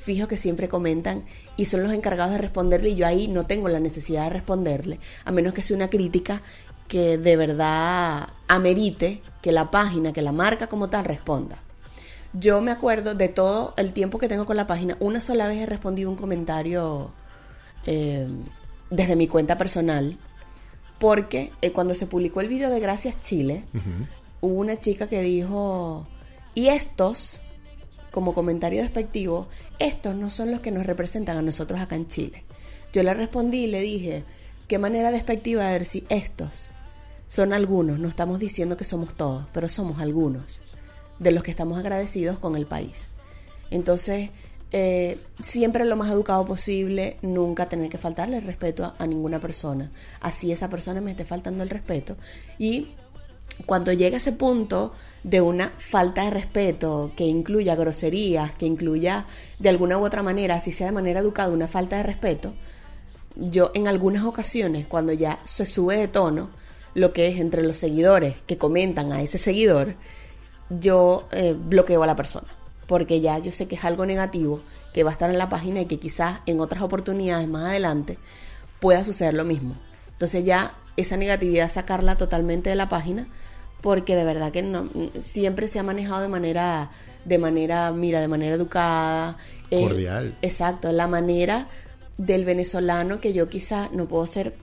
[0.00, 1.24] fijos que siempre comentan
[1.56, 4.98] y son los encargados de responderle y yo ahí no tengo la necesidad de responderle,
[5.24, 6.42] a menos que sea una crítica
[6.88, 11.58] que de verdad amerite que la página, que la marca como tal responda.
[12.32, 15.58] Yo me acuerdo de todo el tiempo que tengo con la página, una sola vez
[15.58, 17.12] he respondido un comentario
[17.86, 18.28] eh,
[18.90, 20.16] desde mi cuenta personal,
[20.98, 23.64] porque eh, cuando se publicó el video de Gracias Chile,
[24.40, 26.06] hubo una chica que dijo,
[26.54, 27.42] y estos,
[28.10, 32.44] como comentario despectivo, estos no son los que nos representan a nosotros acá en Chile.
[32.92, 34.24] Yo le respondí y le dije,
[34.68, 36.68] qué manera despectiva de decir estos.
[37.28, 40.62] Son algunos, no estamos diciendo que somos todos, pero somos algunos
[41.18, 43.06] de los que estamos agradecidos con el país.
[43.70, 44.30] Entonces,
[44.72, 49.40] eh, siempre lo más educado posible, nunca tener que faltarle el respeto a, a ninguna
[49.40, 49.90] persona.
[50.20, 52.16] Así esa persona me esté faltando el respeto.
[52.58, 52.88] Y
[53.66, 54.92] cuando llega ese punto
[55.22, 59.26] de una falta de respeto que incluya groserías, que incluya
[59.58, 62.54] de alguna u otra manera, así sea de manera educada, una falta de respeto,
[63.36, 66.50] yo en algunas ocasiones, cuando ya se sube de tono,
[66.94, 69.94] lo que es entre los seguidores que comentan a ese seguidor,
[70.68, 72.48] yo eh, bloqueo a la persona.
[72.86, 75.80] Porque ya yo sé que es algo negativo que va a estar en la página
[75.80, 78.18] y que quizás en otras oportunidades más adelante
[78.80, 79.76] pueda suceder lo mismo.
[80.12, 83.28] Entonces ya esa negatividad sacarla totalmente de la página
[83.80, 84.88] porque de verdad que no
[85.20, 86.90] siempre se ha manejado de manera
[87.24, 89.36] de manera mira de manera educada
[89.70, 90.36] eh, Cordial.
[90.42, 91.68] exacto la manera
[92.18, 94.54] del venezolano que yo quizás no puedo ser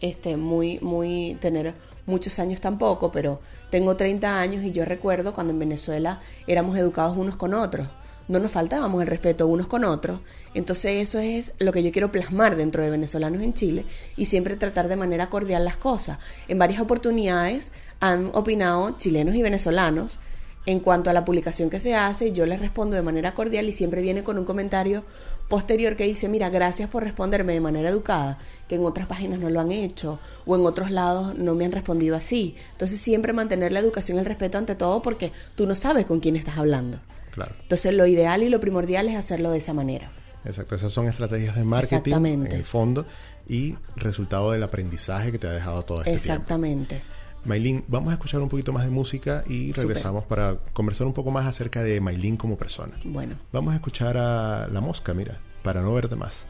[0.00, 1.74] este muy muy tener
[2.06, 7.16] muchos años tampoco pero tengo 30 años y yo recuerdo cuando en Venezuela éramos educados
[7.16, 7.88] unos con otros
[8.30, 10.20] no nos faltábamos el respeto unos con otros.
[10.54, 13.84] Entonces eso es lo que yo quiero plasmar dentro de venezolanos en Chile
[14.16, 16.18] y siempre tratar de manera cordial las cosas.
[16.46, 20.18] En varias oportunidades han opinado chilenos y venezolanos
[20.66, 23.72] en cuanto a la publicación que se hace, yo les respondo de manera cordial y
[23.72, 25.04] siempre viene con un comentario
[25.48, 29.50] posterior que dice, mira, gracias por responderme de manera educada, que en otras páginas no
[29.50, 32.56] lo han hecho o en otros lados no me han respondido así.
[32.72, 36.20] Entonces siempre mantener la educación y el respeto ante todo porque tú no sabes con
[36.20, 37.00] quién estás hablando.
[37.32, 37.54] Claro.
[37.62, 40.10] Entonces lo ideal y lo primordial es hacerlo de esa manera.
[40.44, 43.06] Exacto, esas son estrategias de marketing en el fondo
[43.48, 46.32] y resultado del aprendizaje que te ha dejado todo este tiempo.
[46.32, 47.02] Exactamente.
[47.44, 51.30] Maylin, vamos a escuchar un poquito más de música y regresamos para conversar un poco
[51.30, 52.94] más acerca de Maylin como persona.
[53.04, 56.46] Bueno, Vamos a escuchar a La Mosca, mira, para no verte más.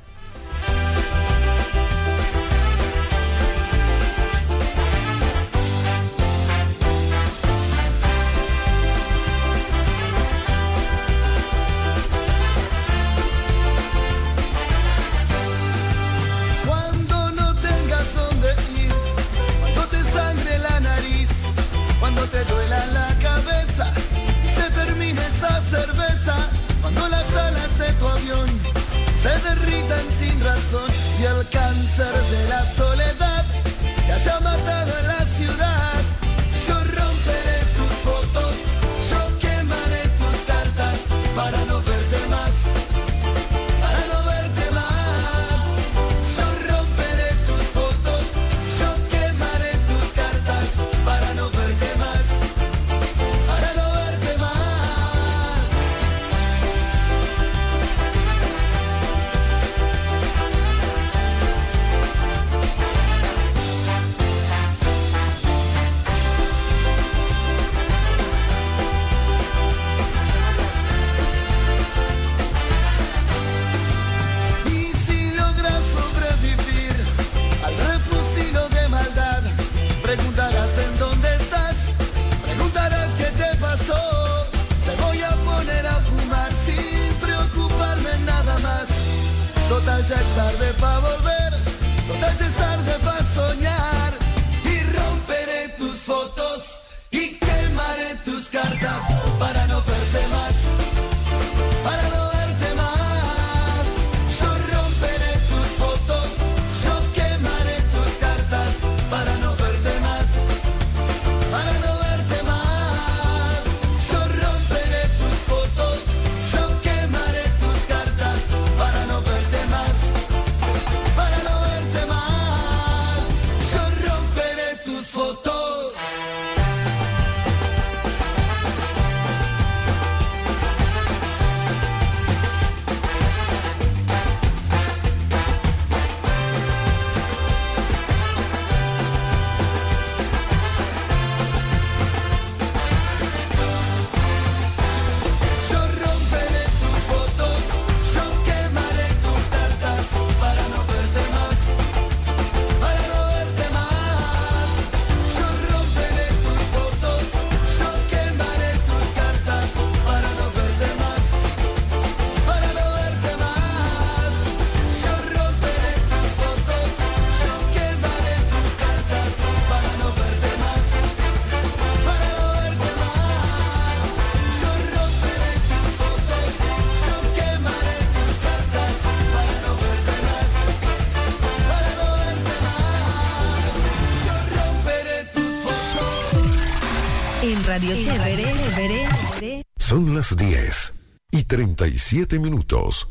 [192.39, 193.09] minutos.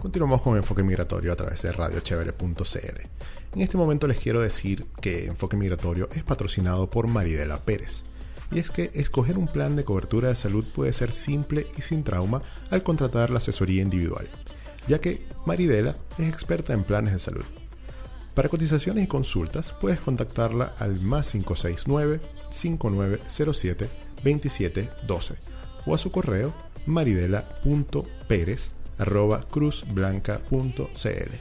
[0.00, 3.00] Continuamos con Enfoque Migratorio a través de radiochevere.cl.
[3.54, 8.02] En este momento les quiero decir que Enfoque Migratorio es patrocinado por Maridela Pérez.
[8.50, 12.02] Y es que escoger un plan de cobertura de salud puede ser simple y sin
[12.02, 14.28] trauma al contratar la asesoría individual,
[14.88, 17.44] ya que Maridela es experta en planes de salud.
[18.32, 25.36] Para cotizaciones y consultas puedes contactarla al más 569 5907 2712
[25.86, 26.52] o a su correo
[26.86, 31.34] maridela.perez arroba cruzblanca.cl.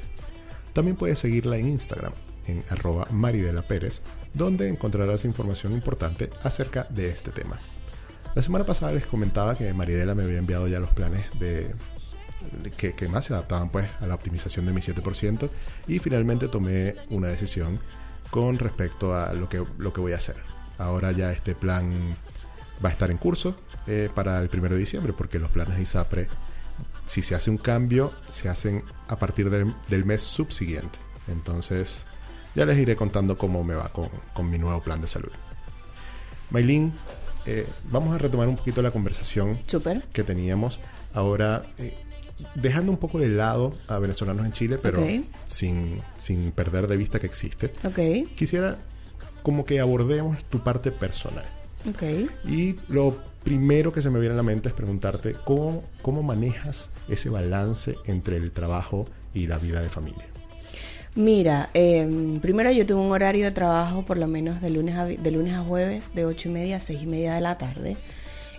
[0.73, 2.13] También puedes seguirla en Instagram
[2.47, 4.01] en arroba Maridela Pérez,
[4.33, 7.59] donde encontrarás información importante acerca de este tema.
[8.35, 11.73] La semana pasada les comentaba que Maridela me había enviado ya los planes de,
[12.75, 15.49] que más se adaptaban pues a la optimización de mi 7%
[15.87, 17.79] y finalmente tomé una decisión
[18.29, 20.35] con respecto a lo que, lo que voy a hacer.
[20.77, 22.15] Ahora ya este plan
[22.83, 23.55] va a estar en curso
[23.87, 26.27] eh, para el 1 de diciembre porque los planes de ISAPRE
[27.05, 30.97] si se hace un cambio, se hacen a partir del, del mes subsiguiente.
[31.27, 32.03] Entonces,
[32.55, 35.31] ya les iré contando cómo me va con, con mi nuevo plan de salud.
[36.49, 36.93] Maylin,
[37.45, 40.03] eh, vamos a retomar un poquito la conversación Súper.
[40.13, 40.79] que teníamos.
[41.13, 41.95] Ahora, eh,
[42.55, 45.25] dejando un poco de lado a venezolanos en Chile, pero Ok.
[45.45, 47.99] sin, sin perder de vista que existe, Ok,
[48.35, 48.79] quisiera
[49.43, 51.45] como que abordemos tu parte personal.
[52.45, 56.89] Y lo primero que se me viene a la mente es preguntarte cómo, cómo manejas
[57.07, 60.25] ese balance entre el trabajo y la vida de familia.
[61.15, 65.05] Mira, eh, primero yo tengo un horario de trabajo por lo menos de lunes a,
[65.05, 67.95] de lunes a jueves de 8 y media a 6 y media de la tarde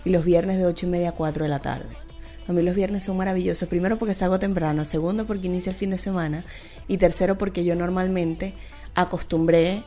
[0.05, 1.95] y los viernes de 8 y media a 4 de la tarde.
[2.47, 5.89] A mí los viernes son maravillosos, primero porque salgo temprano, segundo porque inicia el fin
[5.89, 6.45] de semana
[6.87, 8.53] y tercero porque yo normalmente
[8.95, 9.83] acostumbré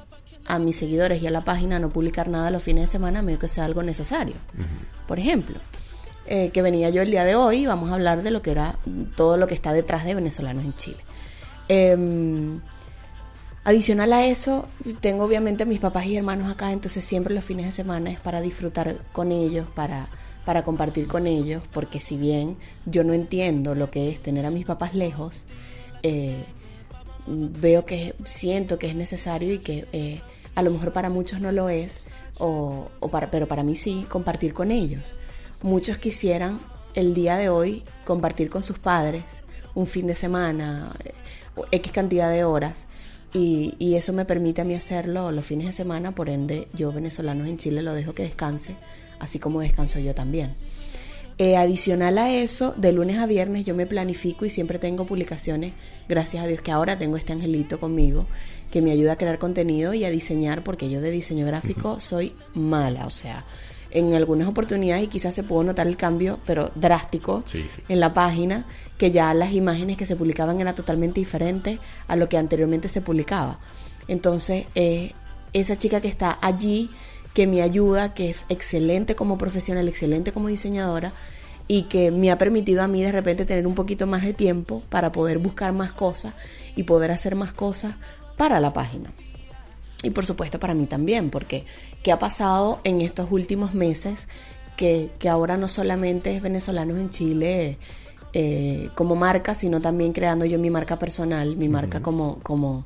[0.55, 3.41] a mis seguidores y a la página no publicar nada los fines de semana menos
[3.41, 4.35] que sea algo necesario.
[5.07, 5.59] Por ejemplo,
[6.27, 8.77] eh, que venía yo el día de hoy, vamos a hablar de lo que era
[9.17, 10.99] todo lo que está detrás de venezolanos en Chile.
[11.69, 12.61] Em,
[13.65, 14.69] adicional a eso,
[15.01, 18.19] tengo obviamente a mis papás y hermanos acá, entonces siempre los fines de semana es
[18.19, 20.09] para disfrutar con ellos, para,
[20.45, 24.51] para compartir con ellos, porque si bien yo no entiendo lo que es tener a
[24.51, 25.45] mis papás lejos,
[26.03, 26.45] eh,
[27.27, 30.21] veo que siento que es necesario y que eh,
[30.61, 32.03] a lo mejor para muchos no lo es,
[32.39, 35.15] o, para, pero para mí sí, compartir con ellos.
[35.63, 36.61] Muchos quisieran
[36.93, 39.25] el día de hoy compartir con sus padres
[39.75, 41.15] un fin de semana, eh,
[41.73, 42.85] X cantidad de horas,
[43.33, 46.93] y, y eso me permite a mí hacerlo los fines de semana, por ende yo
[46.93, 48.77] venezolanos en Chile lo dejo que descanse,
[49.19, 50.53] así como descanso yo también.
[51.43, 55.73] Eh, adicional a eso, de lunes a viernes yo me planifico y siempre tengo publicaciones,
[56.07, 58.27] gracias a Dios que ahora tengo este angelito conmigo,
[58.71, 62.35] que me ayuda a crear contenido y a diseñar, porque yo de diseño gráfico soy
[62.53, 63.47] mala, o sea,
[63.91, 67.81] en algunas oportunidades y quizás se pudo notar el cambio, pero drástico, Sí, sí.
[67.89, 68.67] en la página,
[68.99, 73.01] que ya las imágenes que se publicaban eran totalmente diferentes a lo que anteriormente se
[73.01, 73.59] publicaba.
[74.09, 75.13] Entonces, eh,
[75.55, 76.91] esa chica que está allí,
[77.35, 81.13] que me ayuda, que es excelente como profesional, excelente como diseñadora,
[81.69, 84.83] y que me ha permitido a mí de repente tener un poquito más de tiempo
[84.89, 86.35] para poder buscar más cosas
[86.75, 87.95] y poder hacer más cosas
[88.37, 89.13] para la página.
[90.03, 91.65] Y por supuesto para mí también, porque
[92.03, 94.27] ¿qué ha pasado en estos últimos meses?
[94.77, 97.79] Que, que ahora no solamente es venezolanos en Chile
[98.33, 102.85] eh, como marca, sino también creando yo mi marca personal, mi marca como, como,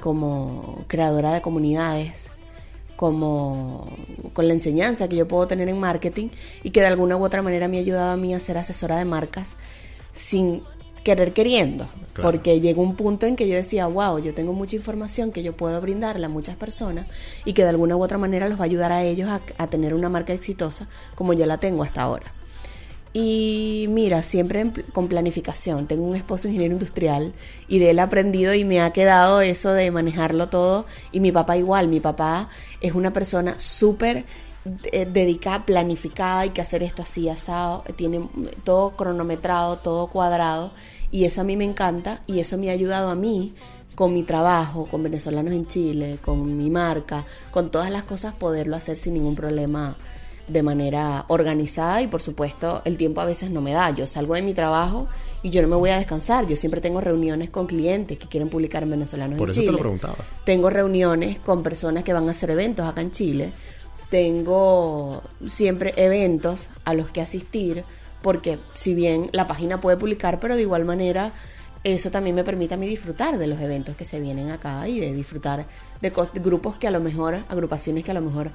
[0.00, 2.30] como creadora de comunidades,
[3.02, 3.88] como
[4.32, 6.28] con la enseñanza que yo puedo tener en marketing
[6.62, 8.96] y que de alguna u otra manera me ha ayudado a mí a ser asesora
[8.96, 9.56] de marcas
[10.14, 10.62] sin
[11.02, 12.30] querer queriendo, Claro.
[12.30, 15.52] porque llegó un punto en que yo decía, wow, yo tengo mucha información que yo
[15.56, 17.06] puedo brindarle a muchas personas
[17.44, 19.66] y que de alguna u otra manera los va a ayudar a ellos a, a
[19.66, 20.86] tener una marca exitosa
[21.16, 22.32] como yo la tengo hasta ahora.
[23.14, 25.86] Y mira, siempre con planificación.
[25.86, 27.34] Tengo un esposo ingeniero industrial
[27.68, 30.86] y de él he aprendido y me ha quedado eso de manejarlo todo.
[31.12, 32.48] Y mi papá igual, mi papá
[32.80, 34.24] es una persona súper
[34.92, 38.28] eh, dedicada, planificada, hay que hacer esto así, asado, tiene
[38.64, 40.72] todo cronometrado, todo cuadrado.
[41.10, 43.52] Y eso a mí me encanta y eso me ha ayudado a mí
[43.94, 48.76] con mi trabajo, con venezolanos en Chile, con mi marca, con todas las cosas, poderlo
[48.76, 49.96] hacer sin ningún problema
[50.52, 53.90] de manera organizada y por supuesto el tiempo a veces no me da.
[53.90, 55.08] Yo salgo de mi trabajo
[55.42, 56.46] y yo no me voy a descansar.
[56.46, 59.72] Yo siempre tengo reuniones con clientes que quieren publicar en venezolanos Por en eso Chile.
[59.72, 60.16] te lo preguntaba.
[60.44, 63.52] Tengo reuniones con personas que van a hacer eventos acá en Chile.
[64.10, 67.84] Tengo siempre eventos a los que asistir
[68.20, 71.32] porque si bien la página puede publicar, pero de igual manera
[71.84, 75.00] eso también me permite a mí disfrutar de los eventos que se vienen acá y
[75.00, 75.66] de disfrutar
[76.00, 78.52] de, grupos que a lo mejor, agrupaciones que a lo mejor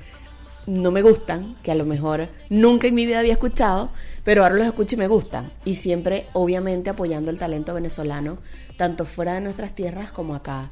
[0.67, 3.89] no me gustan, que a lo mejor nunca en mi vida había escuchado,
[4.23, 5.51] pero ahora los escucho y me gustan.
[5.65, 8.37] Y siempre, obviamente, apoyando el talento venezolano,
[8.75, 10.69] tanto fuera de nuestras tierras como acá,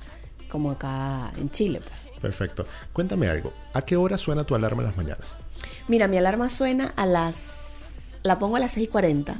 [0.50, 1.80] como acá en Chile.
[1.80, 2.20] pues.
[2.22, 2.66] Perfecto.
[2.92, 3.54] Cuéntame algo.
[3.74, 5.38] ¿A qué hora suena tu alarma en las mañanas?
[5.88, 7.36] Mira, mi alarma suena a las...
[8.24, 9.38] La pongo a las 6 y 40,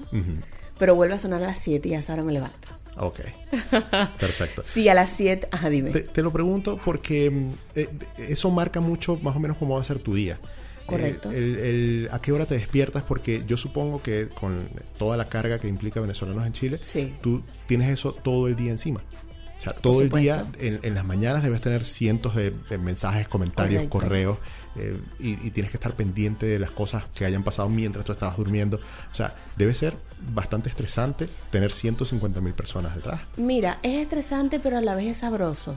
[0.78, 2.68] pero vuelve a sonar a las 7 y a esa hora me levanto.
[2.98, 3.20] Ok.
[4.20, 4.64] Perfecto.
[4.66, 5.92] Sí, a las 7, ajá, dime.
[5.92, 7.90] Te, te lo pregunto porque mm, eh,
[8.30, 10.40] eso marca mucho más o menos cómo va a ser tu día.
[10.86, 11.32] Correcto.
[11.32, 13.04] Eh, el- el- ¿A qué hora te despiertas?
[13.04, 14.68] Porque yo supongo que con
[14.98, 17.14] toda la carga que implica venezolanos en Chile, Sí.
[17.22, 19.02] tú tienes eso todo el día encima.
[19.66, 23.84] Sea, todo el día, en, en las mañanas debes tener cientos de, de mensajes, comentarios,
[23.88, 23.98] Correcto.
[24.00, 24.38] correos,
[24.78, 28.12] eh, y, y tienes que estar pendiente de las cosas que hayan pasado mientras tú
[28.14, 28.80] estabas durmiendo.
[29.12, 29.96] O sea, debe ser
[30.34, 33.22] bastante estresante tener 150 mil personas detrás.
[33.38, 35.76] Mira, es estresante, pero a la vez es sabroso.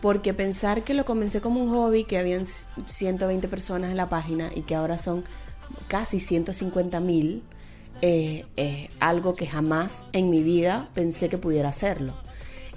[0.00, 4.08] Porque pensar que lo comencé como un hobby, que habían c- 120 personas en la
[4.08, 5.24] página y que ahora son
[5.88, 7.42] casi 150 mil,
[8.02, 12.14] eh, es algo que jamás en mi vida pensé que pudiera hacerlo.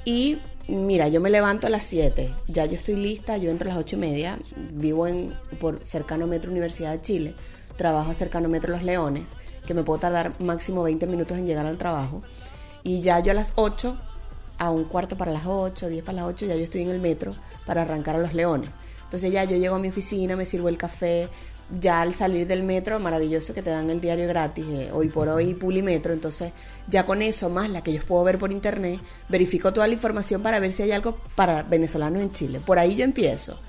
[0.07, 0.39] Y
[0.69, 3.83] mira, yo me levanto a las 7, ya yo estoy lista, yo entro a las
[3.83, 4.39] 8 y media,
[4.71, 7.33] vivo en, por cercano Metro Universidad de Chile,
[7.75, 9.33] trabajo cercano Metro Los Leones,
[9.65, 12.21] que me puedo tardar máximo 20 minutos en llegar al trabajo.
[12.83, 13.97] Y ya yo a las 8,
[14.59, 17.01] a un cuarto para las 8, 10 para las 8, ya yo estoy en el
[17.01, 17.33] metro
[17.65, 18.69] para arrancar a Los Leones.
[19.03, 21.27] Entonces ya yo llego a mi oficina, me sirvo el café,
[21.69, 25.27] ya al salir del metro, maravilloso que te dan el diario gratis, eh, hoy por
[25.27, 26.53] hoy Pulimetro, entonces
[26.87, 28.99] ya con eso, más la que yo puedo ver por internet,
[29.29, 32.61] verifico toda la información para ver si hay algo para venezolanos en Chile.
[32.65, 33.59] Por ahí yo empiezo.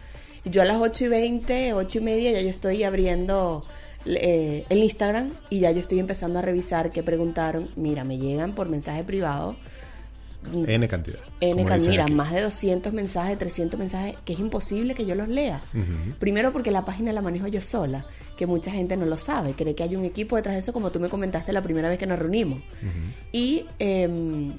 [0.44, 3.64] Yo a las 8 y 20, 8 y media ya yo estoy abriendo
[4.06, 7.68] eh, el Instagram y ya yo estoy empezando a revisar qué preguntaron.
[7.76, 9.56] Mira, me llegan por mensaje privado.
[10.52, 11.18] N cantidad.
[11.40, 12.12] N, dicen mira, aquí.
[12.12, 15.60] más de 200 mensajes, 300 mensajes, que es imposible que yo los lea.
[16.18, 18.04] Primero porque la página la manejo yo sola,
[18.36, 20.90] que mucha gente no lo sabe, cree que hay un equipo detrás de eso, como
[20.90, 22.60] tú me comentaste la primera vez que nos reunimos.
[23.32, 24.54] Y em,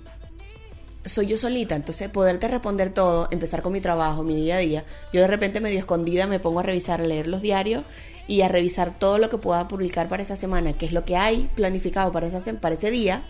[1.05, 4.83] soy yo solita, entonces poderte responder todo, empezar con mi trabajo, mi día a día.
[5.13, 7.83] Yo de repente medio escondida me pongo a revisar, a leer los diarios
[8.29, 11.17] y a revisar todo lo que pueda publicar para esa semana, que es lo que
[11.17, 13.23] hay planificado para, esa, para ese día.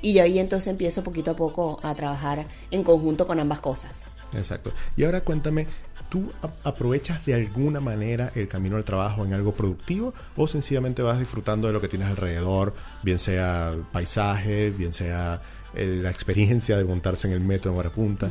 [0.00, 4.04] Y ahí entonces empiezo poquito a poco a trabajar en conjunto con ambas cosas.
[4.34, 4.72] Exacto.
[4.96, 5.66] Y ahora cuéntame,
[6.08, 6.30] ¿tú
[6.62, 11.66] aprovechas de alguna manera el camino al trabajo en algo productivo o sencillamente vas disfrutando
[11.66, 15.40] de lo que tienes alrededor, bien sea paisaje, bien sea
[15.74, 18.28] el- la experiencia de montarse en el metro en hora punta?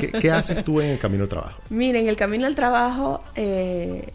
[0.00, 1.60] ¿Qué, qué haces tú en el camino al trabajo?
[1.70, 4.12] Miren, el camino al trabajo, eh,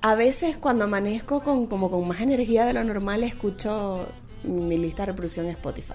[0.00, 4.06] a veces cuando amanezco con, como con más energía de lo normal, escucho
[4.44, 5.94] mi lista de reproducción en Spotify.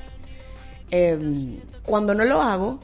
[0.91, 2.79] Eh, cuando no lo hago,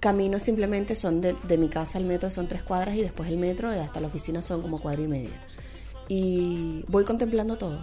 [0.00, 3.36] camino simplemente son de, de mi casa al metro son tres cuadras y después el
[3.36, 5.40] metro y hasta la oficina son como cuadra y media.
[6.08, 7.78] Y voy contemplando todo,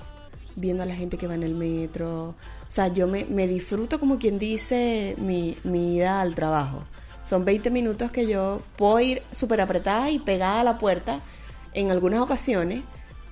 [0.55, 2.29] viendo a la gente que va en el metro.
[2.29, 2.35] O
[2.71, 6.83] sea, yo me, me disfruto como quien dice mi, mi ida al trabajo.
[7.23, 11.21] Son 20 minutos que yo puedo ir súper apretada y pegada a la puerta
[11.75, 12.81] en algunas ocasiones,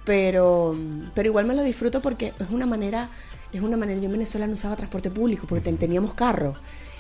[0.05, 0.75] pero,
[1.15, 3.09] pero igual me lo disfruto porque es una manera,
[3.51, 6.55] es una manera, yo en Venezuela no usaba transporte público porque ten- teníamos carro.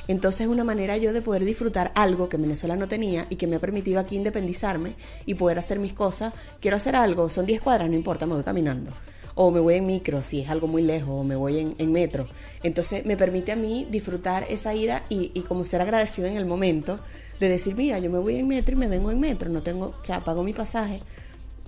[0.07, 3.37] Entonces es una manera yo de poder disfrutar algo que en Venezuela no tenía y
[3.37, 6.33] que me ha permitido aquí independizarme y poder hacer mis cosas.
[6.59, 8.91] Quiero hacer algo, son 10 cuadras, no importa, me voy caminando.
[9.35, 11.91] O me voy en micro, si es algo muy lejos, o me voy en, en
[11.91, 12.27] metro.
[12.63, 16.45] Entonces me permite a mí disfrutar esa ida y, y como ser agradecido en el
[16.45, 16.99] momento
[17.39, 19.95] de decir, mira, yo me voy en metro y me vengo en metro, no tengo,
[20.01, 21.01] o sea, pago mi pasaje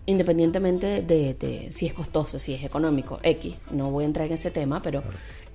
[0.06, 4.34] independientemente de, de si es costoso, si es económico, X, no voy a entrar en
[4.34, 5.03] ese tema, pero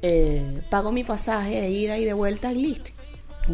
[0.03, 2.91] eh, pago mi pasaje de ida y de vuelta y listo.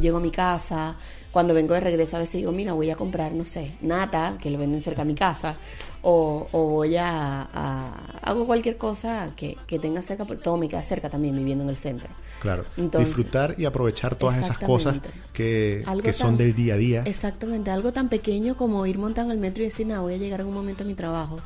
[0.00, 0.96] Llego a mi casa,
[1.30, 4.50] cuando vengo de regreso a veces digo, mira, voy a comprar, no sé, nata, que
[4.50, 5.56] lo venden cerca a mi casa,
[6.02, 10.68] o, o voy a, a- hago cualquier cosa que, que tenga cerca, pero todo me
[10.68, 12.08] queda cerca también viviendo en el centro.
[12.40, 14.96] Claro, Entonces- disfrutar y aprovechar todas esas cosas
[15.32, 17.02] que, que son tan- del día a día.
[17.06, 20.40] Exactamente, algo tan pequeño como ir montando el metro y decir, nada, voy a llegar
[20.40, 21.40] en un momento a mi trabajo.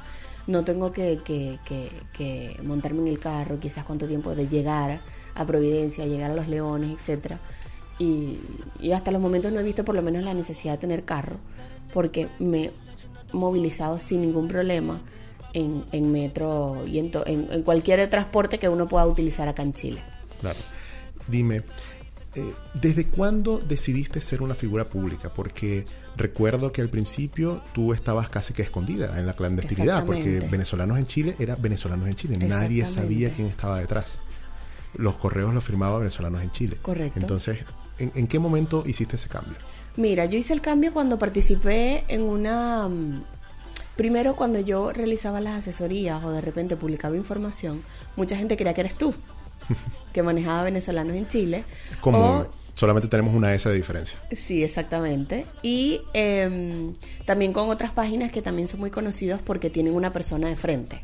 [0.47, 5.01] No tengo que, que, que, que montarme en el carro, quizás cuánto tiempo de llegar
[5.35, 7.39] a Providencia, llegar a Los Leones, etcétera.
[8.01, 8.39] Y,
[8.81, 11.37] y hasta los momentos no he visto por lo menos la necesidad de tener carro,
[11.95, 12.71] porque me he
[13.33, 15.01] movilizado sin ningún problema
[15.53, 19.63] en, en metro y en, to- en, en cualquier transporte que uno pueda utilizar acá
[19.63, 20.03] en Chile.
[20.41, 20.59] Claro.
[21.29, 21.63] Dime,
[22.35, 25.29] eh, ¿desde cuándo decidiste ser una figura pública?
[25.35, 25.85] Porque
[26.17, 31.05] recuerdo que al principio tú estabas casi que escondida en la clandestinidad, porque venezolanos en
[31.05, 34.19] Chile era venezolanos en Chile, nadie sabía quién estaba detrás.
[34.95, 36.79] los correos los firmaba venezolanos en Chile.
[36.83, 37.21] Correcto.
[37.21, 37.59] Entonces,
[38.01, 39.55] ¿en, en qué momento hiciste ese cambio?
[39.97, 42.89] Mira, yo hice el cambio cuando participé en una...
[42.89, 43.23] mm,
[43.97, 47.83] Primero, cuando yo realizaba las asesorías o de repente publicaba información,
[48.17, 49.13] mucha gente creía que eres tú,
[50.15, 51.65] que manejaba venezolanos en Chile.
[52.01, 54.19] Como O- solamente tenemos una S de diferencia.
[54.35, 55.45] Sí, exactamente.
[55.63, 56.95] Y em,
[57.27, 61.03] también con otras páginas que también son muy conocidas porque tienen una persona de frente,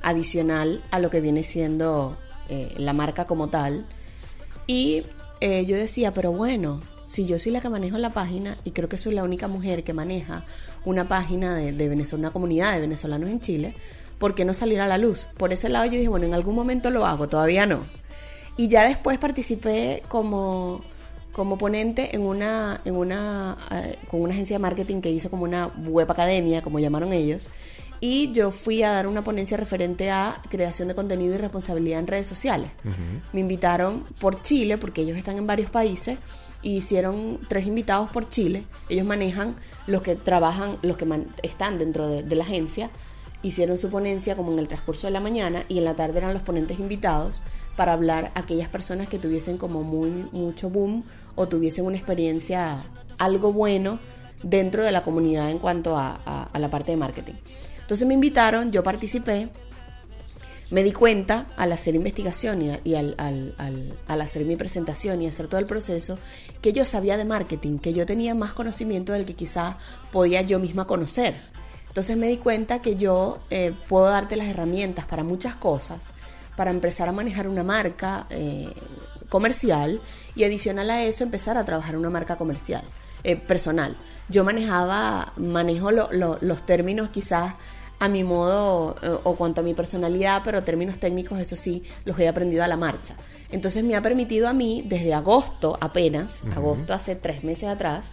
[0.00, 2.16] adicional a lo que viene siendo
[2.48, 3.84] eh, la marca como tal.
[4.66, 5.02] Y
[5.40, 8.88] eh, yo decía, pero bueno, si yo soy la que manejo la página y creo
[8.88, 10.44] que soy la única mujer que maneja
[10.84, 13.74] una página de, de Venezuela, una comunidad de venezolanos en Chile,
[14.18, 15.28] ¿por qué no salir a la luz?
[15.36, 17.84] Por ese lado yo dije, bueno, en algún momento lo hago, todavía no.
[18.56, 20.82] Y ya después participé como,
[21.32, 25.44] como ponente en una, en una, eh, con una agencia de marketing que hizo como
[25.44, 27.48] una web academia, como llamaron ellos.
[28.00, 32.06] Y yo fui a dar una ponencia referente a creación de contenido y responsabilidad en
[32.06, 32.70] redes sociales.
[33.32, 36.18] Me invitaron por Chile, porque ellos están en varios países,
[36.62, 38.64] y hicieron tres invitados por Chile.
[38.88, 39.54] Ellos manejan
[39.86, 42.90] los que trabajan, los que man- están dentro de, de la agencia,
[43.42, 46.32] hicieron su ponencia como en el transcurso de la mañana y en la tarde eran
[46.34, 47.42] los ponentes invitados
[47.76, 51.04] para hablar a aquellas personas que tuviesen como muy mucho boom
[51.36, 52.76] o tuviesen una experiencia
[53.18, 54.00] algo bueno
[54.42, 57.34] dentro de la comunidad en cuanto a, a- a la parte de marketing.
[57.88, 59.48] Entonces me invitaron, yo participé,
[60.70, 65.22] me di cuenta al hacer investigación y, y al, al- al- al hacer mi presentación
[65.22, 66.18] y hacer todo el proceso
[66.60, 69.76] que yo sabía de marketing, que yo tenía más conocimiento del que quizás
[70.12, 71.34] podía yo misma conocer.
[71.86, 76.10] Entonces me di cuenta que yo eh, puedo darte las herramientas para muchas cosas,
[76.58, 78.68] para empezar a manejar una marca eh,
[79.30, 80.02] comercial
[80.36, 82.82] y adicional a eso empezar a trabajar una marca comercial,
[83.24, 83.96] eh, personal.
[84.28, 87.54] Yo manejaba, manejo lo- lo- los términos quizás
[87.98, 92.18] a mi modo eh, o cuanto a mi personalidad, pero términos técnicos, eso sí, los
[92.18, 93.14] he aprendido a la marcha.
[93.50, 98.06] Entonces me ha permitido a mí, desde agosto apenas, agosto hace tres meses atrás,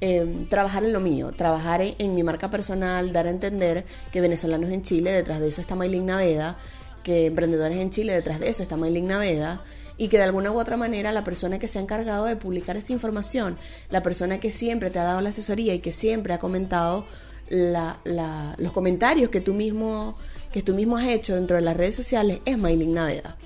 [0.00, 4.20] eh, trabajar en lo mío, trabajar en, en mi marca personal, dar a entender que
[4.20, 6.58] venezolanos en Chile, detrás de eso está Maylin Naveda,
[7.02, 9.62] que emprendedores en Chile, detrás de eso está Maylin Naveda,
[9.96, 12.76] y que de alguna u otra manera la persona que se ha encargado de publicar
[12.76, 13.56] esa información,
[13.90, 17.06] la persona que siempre te ha dado la asesoría y que siempre ha comentado
[17.48, 20.16] la- la- los comentarios que tú mismo
[20.52, 23.36] que tú mismo has hecho dentro de las redes sociales es Maylin Naveda.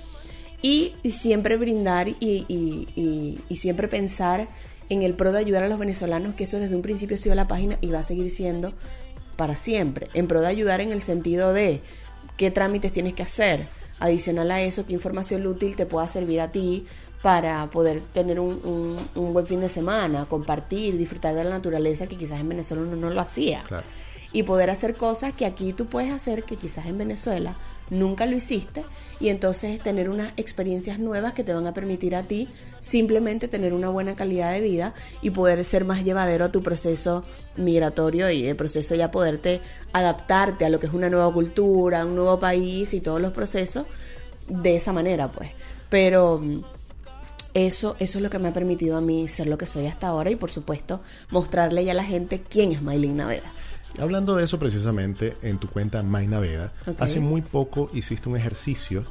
[0.61, 4.47] Y, y siempre brindar y- y- y siempre pensar
[4.89, 7.33] en el pro de ayudar a los venezolanos, que eso desde un principio ha sido
[7.33, 8.73] la página y va a seguir siendo
[9.37, 11.81] para siempre, en pro de ayudar en el sentido de
[12.37, 13.67] qué trámites tienes que hacer,
[13.99, 16.85] adicional a eso, qué información útil te pueda servir a ti
[17.21, 22.07] para poder tener un, un- un buen fin de semana, compartir, disfrutar de la naturaleza
[22.07, 23.83] que quizás en Venezuela uno no lo hacía Claro.
[24.31, 27.57] y poder hacer cosas que aquí tú puedes hacer que quizás en Venezuela
[27.89, 28.83] nunca lo hiciste
[29.19, 32.47] y entonces tener unas experiencias nuevas que te van a permitir a ti
[32.79, 34.93] simplemente tener una buena calidad de vida
[35.23, 37.23] y poder ser más llevadero a tu proceso
[37.57, 39.59] migratorio y de proceso ya poderte
[39.91, 43.85] adaptarte a lo que es una nueva cultura, un nuevo país y todos los procesos
[44.47, 45.49] de esa manera pues.
[45.89, 46.61] Pero mm,
[47.53, 50.07] eso, eso es lo que me ha permitido a mí ser lo que soy hasta
[50.07, 53.51] ahora y por supuesto mostrarle ya a la gente quién es Maylin Naveda.
[53.97, 59.05] Hablando de eso precisamente, en tu cuenta My Naveda, hace muy poco hiciste un ejercicio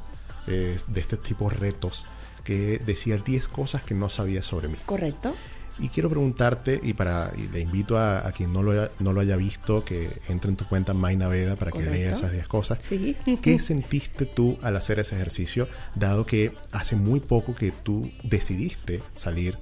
[0.47, 2.05] eh, de este tipo de retos
[2.43, 4.77] que decía 10 cosas que no sabías sobre mí.
[4.85, 5.35] ¿Correcto?
[5.79, 9.13] Y quiero preguntarte, y para y le invito a, a quien no lo, haya, no
[9.13, 12.47] lo haya visto, que entre en tu cuenta My Naveda para que lea esas 10
[12.47, 12.79] cosas.
[12.81, 13.15] Sí.
[13.41, 19.01] ¿Qué sentiste tú al hacer ese ejercicio, dado que hace muy poco que tú decidiste
[19.15, 19.57] salir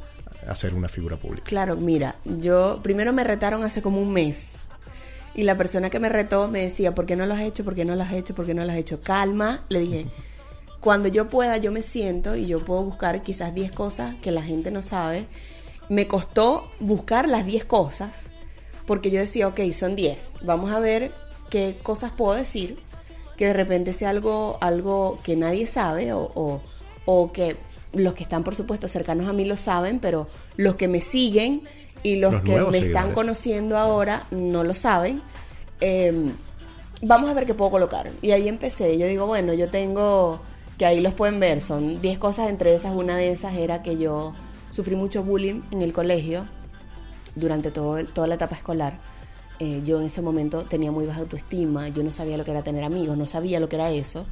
[0.47, 1.45] a ser una figura pública?
[1.45, 4.55] Claro, mira, yo primero me retaron hace como un mes.
[5.36, 7.63] Y la persona que me retó me decía, ¿por qué no lo has hecho?
[7.63, 8.34] ¿Por qué no lo has hecho?
[8.34, 9.01] ¿Por qué no lo has hecho?
[9.01, 10.07] Calma, le dije,
[10.80, 14.41] cuando yo pueda, yo me siento y yo puedo buscar quizás 10 cosas que la
[14.41, 15.28] gente no sabe.
[15.89, 18.27] Me costó buscar las 10 cosas,
[18.85, 21.13] porque yo decía, ok, son 10, vamos a ver
[21.49, 22.77] qué cosas puedo decir,
[23.38, 26.61] que de repente sea algo, algo que nadie sabe o, o-
[27.05, 27.55] o que
[27.93, 30.27] los que están, por supuesto, cercanos a mí lo saben, pero
[30.57, 31.61] los que me siguen
[32.03, 35.21] y los, Los que me están conociendo ahora no lo saben.
[35.81, 36.31] Eh,
[37.01, 38.09] vamos a ver qué puedo colocar.
[38.21, 38.97] Y ahí empecé.
[38.97, 40.41] Yo digo, bueno, yo tengo,
[40.77, 43.97] que ahí los pueden ver, son 10 cosas, entre esas, una de esas era que
[43.97, 44.33] yo
[44.78, 46.45] sufrí mucho bullying en el colegio
[47.34, 48.99] durante todo, toda la etapa escolar.
[49.57, 52.61] Eh, yo en ese momento tenía muy baja autoestima, yo no sabía lo que era
[52.61, 54.28] tener amigos, no sabía lo que era eso.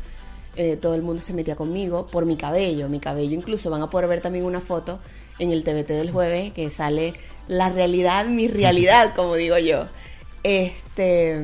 [0.56, 3.90] Eh, todo el mundo se metía conmigo por mi cabello, mi cabello incluso van a
[3.90, 5.00] poder ver también una foto
[5.40, 7.16] en el TBT del jueves que sale
[7.48, 9.88] la realidad, mi realidad, como digo yo.
[10.44, 11.44] Este,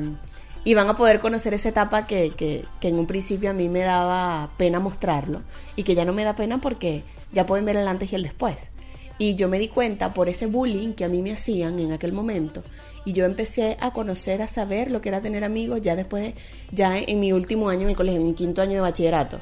[0.62, 3.68] y van a poder conocer esa etapa que, que, que en un principio a mí
[3.68, 5.42] me daba pena mostrarlo
[5.74, 8.22] y que ya no me da pena porque ya pueden ver el antes y el
[8.22, 8.70] después.
[9.18, 12.12] Y yo me di cuenta por ese bullying que a mí me hacían en aquel
[12.12, 12.62] momento.
[13.04, 16.34] Y yo empecé a conocer, a saber lo que era tener amigos ya después, de-
[16.72, 19.38] ya en mi último año en el colegio, en mi quinto año de bachillerato.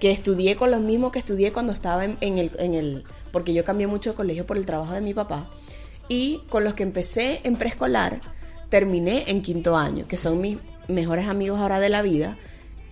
[0.00, 3.04] Que estudié con los mismos que estudié cuando estaba en, en el, en el...
[3.32, 5.48] Porque yo cambié mucho de colegio por el trabajo de mi papá.
[6.08, 8.20] Y con los que empecé en preescolar,
[8.68, 10.58] terminé en quinto año, que son mis
[10.88, 12.36] mejores amigos ahora de la vida,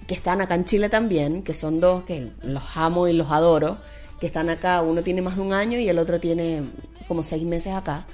[0.07, 3.79] que están acá en Chile también, que son dos que los amo y los adoro,
[4.23, 6.63] que están acá, uno tiene más de un año y el otro tiene
[7.09, 8.07] como seis meses acá.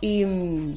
[0.00, 0.76] Y mm,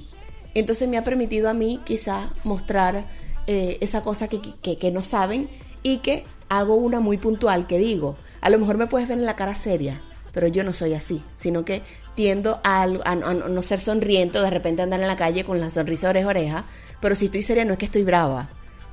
[0.55, 3.05] entonces me ha permitido a mí quizás mostrar
[3.45, 5.49] eh, esa cosa que, que- que no saben
[5.84, 9.25] y que hago una muy puntual que digo, a lo mejor me puedes ver en
[9.27, 10.01] la cara seria,
[10.32, 11.84] pero yo no soy así, sino que
[12.15, 16.09] tiendo a, no ser sonriente o de repente andar en la calle con la sonrisa
[16.09, 16.65] oreja oreja,
[17.01, 18.49] pero si estoy seria no es que estoy brava,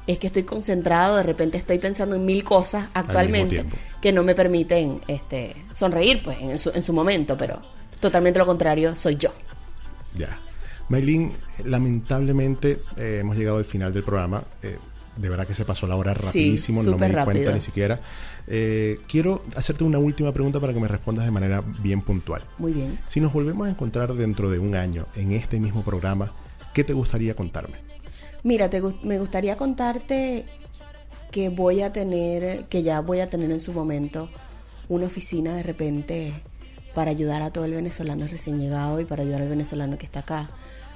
[0.08, 3.64] es que estoy concentrado, de repente estoy pensando en mil cosas actualmente
[4.00, 7.60] que no me permiten este, sonreír pues en su, en su momento, pero
[8.00, 9.30] totalmente lo contrario soy yo.
[10.16, 10.40] Ya.
[10.88, 11.32] Maylin,
[11.66, 14.42] lamentablemente eh, hemos llegado al final del programa.
[14.62, 14.78] Eh,
[15.14, 18.00] de verdad que se pasó la hora rapidísimo, no me di cuenta ni siquiera.
[18.46, 22.44] Eh, quiero hacerte una última pregunta para que me respondas de manera bien puntual.
[22.56, 22.98] Muy bien.
[23.08, 26.32] Si nos volvemos a encontrar dentro de un año en este mismo programa,
[26.72, 27.78] ¿qué te gustaría contarme?
[28.44, 30.44] Mira, te me gustaría contarte
[31.32, 34.28] que voy a tener, que ya voy a tener en su momento
[34.88, 36.32] una oficina de repente
[36.94, 40.20] para ayudar a todo el venezolano recién llegado y para ayudar al venezolano que está
[40.20, 40.48] acá.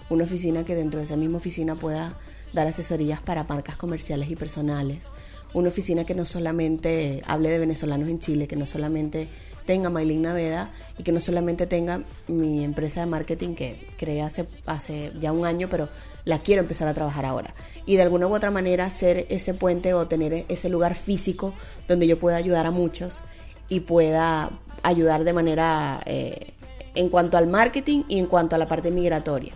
[0.08, 2.16] Una oficina que dentro de esa misma oficina pueda
[2.52, 5.10] dar asesorías para marcas comerciales y personales.
[5.52, 9.28] Una oficina que no solamente hable de venezolanos en Chile, que no solamente
[9.66, 15.12] tenga Maylin Naveda y que no solamente tenga mi empresa de marketing que creé hace
[15.18, 15.88] ya un año, pero
[16.24, 17.54] la quiero empezar a trabajar ahora.
[17.86, 21.52] Y de alguna u otra manera ser ese puente o tener ese lugar físico
[21.88, 23.24] donde yo pueda ayudar a muchos
[23.68, 24.50] y pueda
[24.82, 26.54] ayudar de manera eh,
[26.94, 29.54] en cuanto al marketing y en cuanto a la parte migratoria.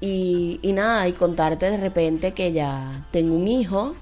[0.00, 3.94] Y, y nada, y contarte de repente que ya tengo un hijo,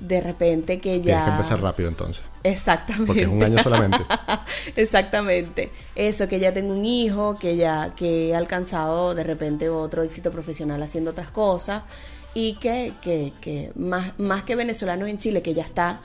[0.00, 1.04] de repente que ya...
[1.04, 2.24] Tienes que empezar rápido entonces.
[2.42, 3.06] Exactamente.
[3.06, 3.98] Porque es un año solamente.
[4.76, 5.70] Exactamente.
[5.94, 10.30] Eso, que ya tengo un hijo, que ya que he alcanzado de repente otro éxito
[10.30, 11.82] profesional haciendo otras cosas
[12.34, 16.00] y que, que, que más, más que venezolanos en Chile, que ya está,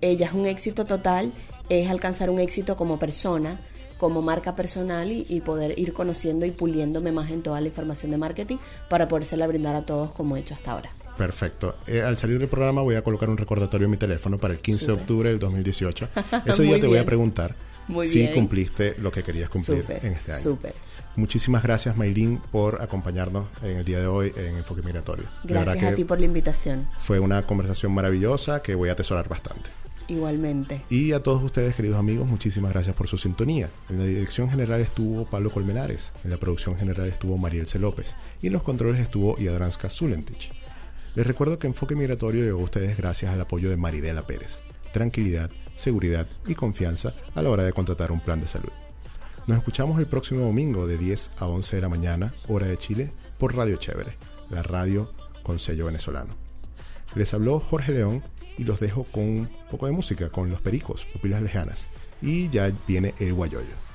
[0.00, 1.32] eh, ya es un éxito total,
[1.68, 3.60] es alcanzar un éxito como persona,
[3.98, 8.10] como marca personal y, y poder ir conociendo y puliéndome más en toda la información
[8.10, 8.56] de marketing
[8.88, 10.90] para podérsela brindar a todos como he hecho hasta ahora.
[11.16, 11.76] Perfecto.
[11.86, 14.60] Eh, al salir del programa voy a colocar un recordatorio en mi teléfono para el
[14.60, 16.08] 15 de octubre del 2018.
[16.46, 17.06] Ese día te voy a bien.
[17.06, 17.54] preguntar
[17.88, 18.34] Muy si bien.
[18.34, 20.42] cumpliste lo que querías cumplir Súper, en este año.
[20.42, 20.74] súper.
[21.16, 25.24] Muchísimas gracias, Maylin, por acompañarnos en el día de hoy en Enfoque Migratorio.
[25.44, 26.86] Gracias a ti por la invitación.
[26.98, 29.70] Fue una conversación maravillosa que voy a atesorar bastante.
[30.08, 30.82] Igualmente.
[30.88, 33.70] Y a todos ustedes, queridos amigos, muchísimas gracias por su sintonía.
[33.88, 37.78] En la dirección general estuvo Pablo Colmenares, en la producción general estuvo Mariel C.
[37.78, 40.52] López y en los controles estuvo Yadranska Zulentich.
[41.16, 44.60] Les recuerdo que Enfoque Migratorio llegó a ustedes gracias al apoyo de Maridela Pérez.
[44.92, 48.68] Tranquilidad, seguridad y confianza a la hora de contratar un plan de salud.
[49.46, 53.12] Nos escuchamos el próximo domingo de 10 a 11 de la mañana, hora de Chile,
[53.38, 54.14] por Radio Chévere,
[54.50, 55.10] la radio
[55.42, 56.34] con sello venezolano.
[57.14, 58.22] Les habló Jorge León
[58.58, 61.88] y los dejo con un poco de música, con los pericos, pupilas lejanas.
[62.20, 63.85] Y ya viene el guayoyo.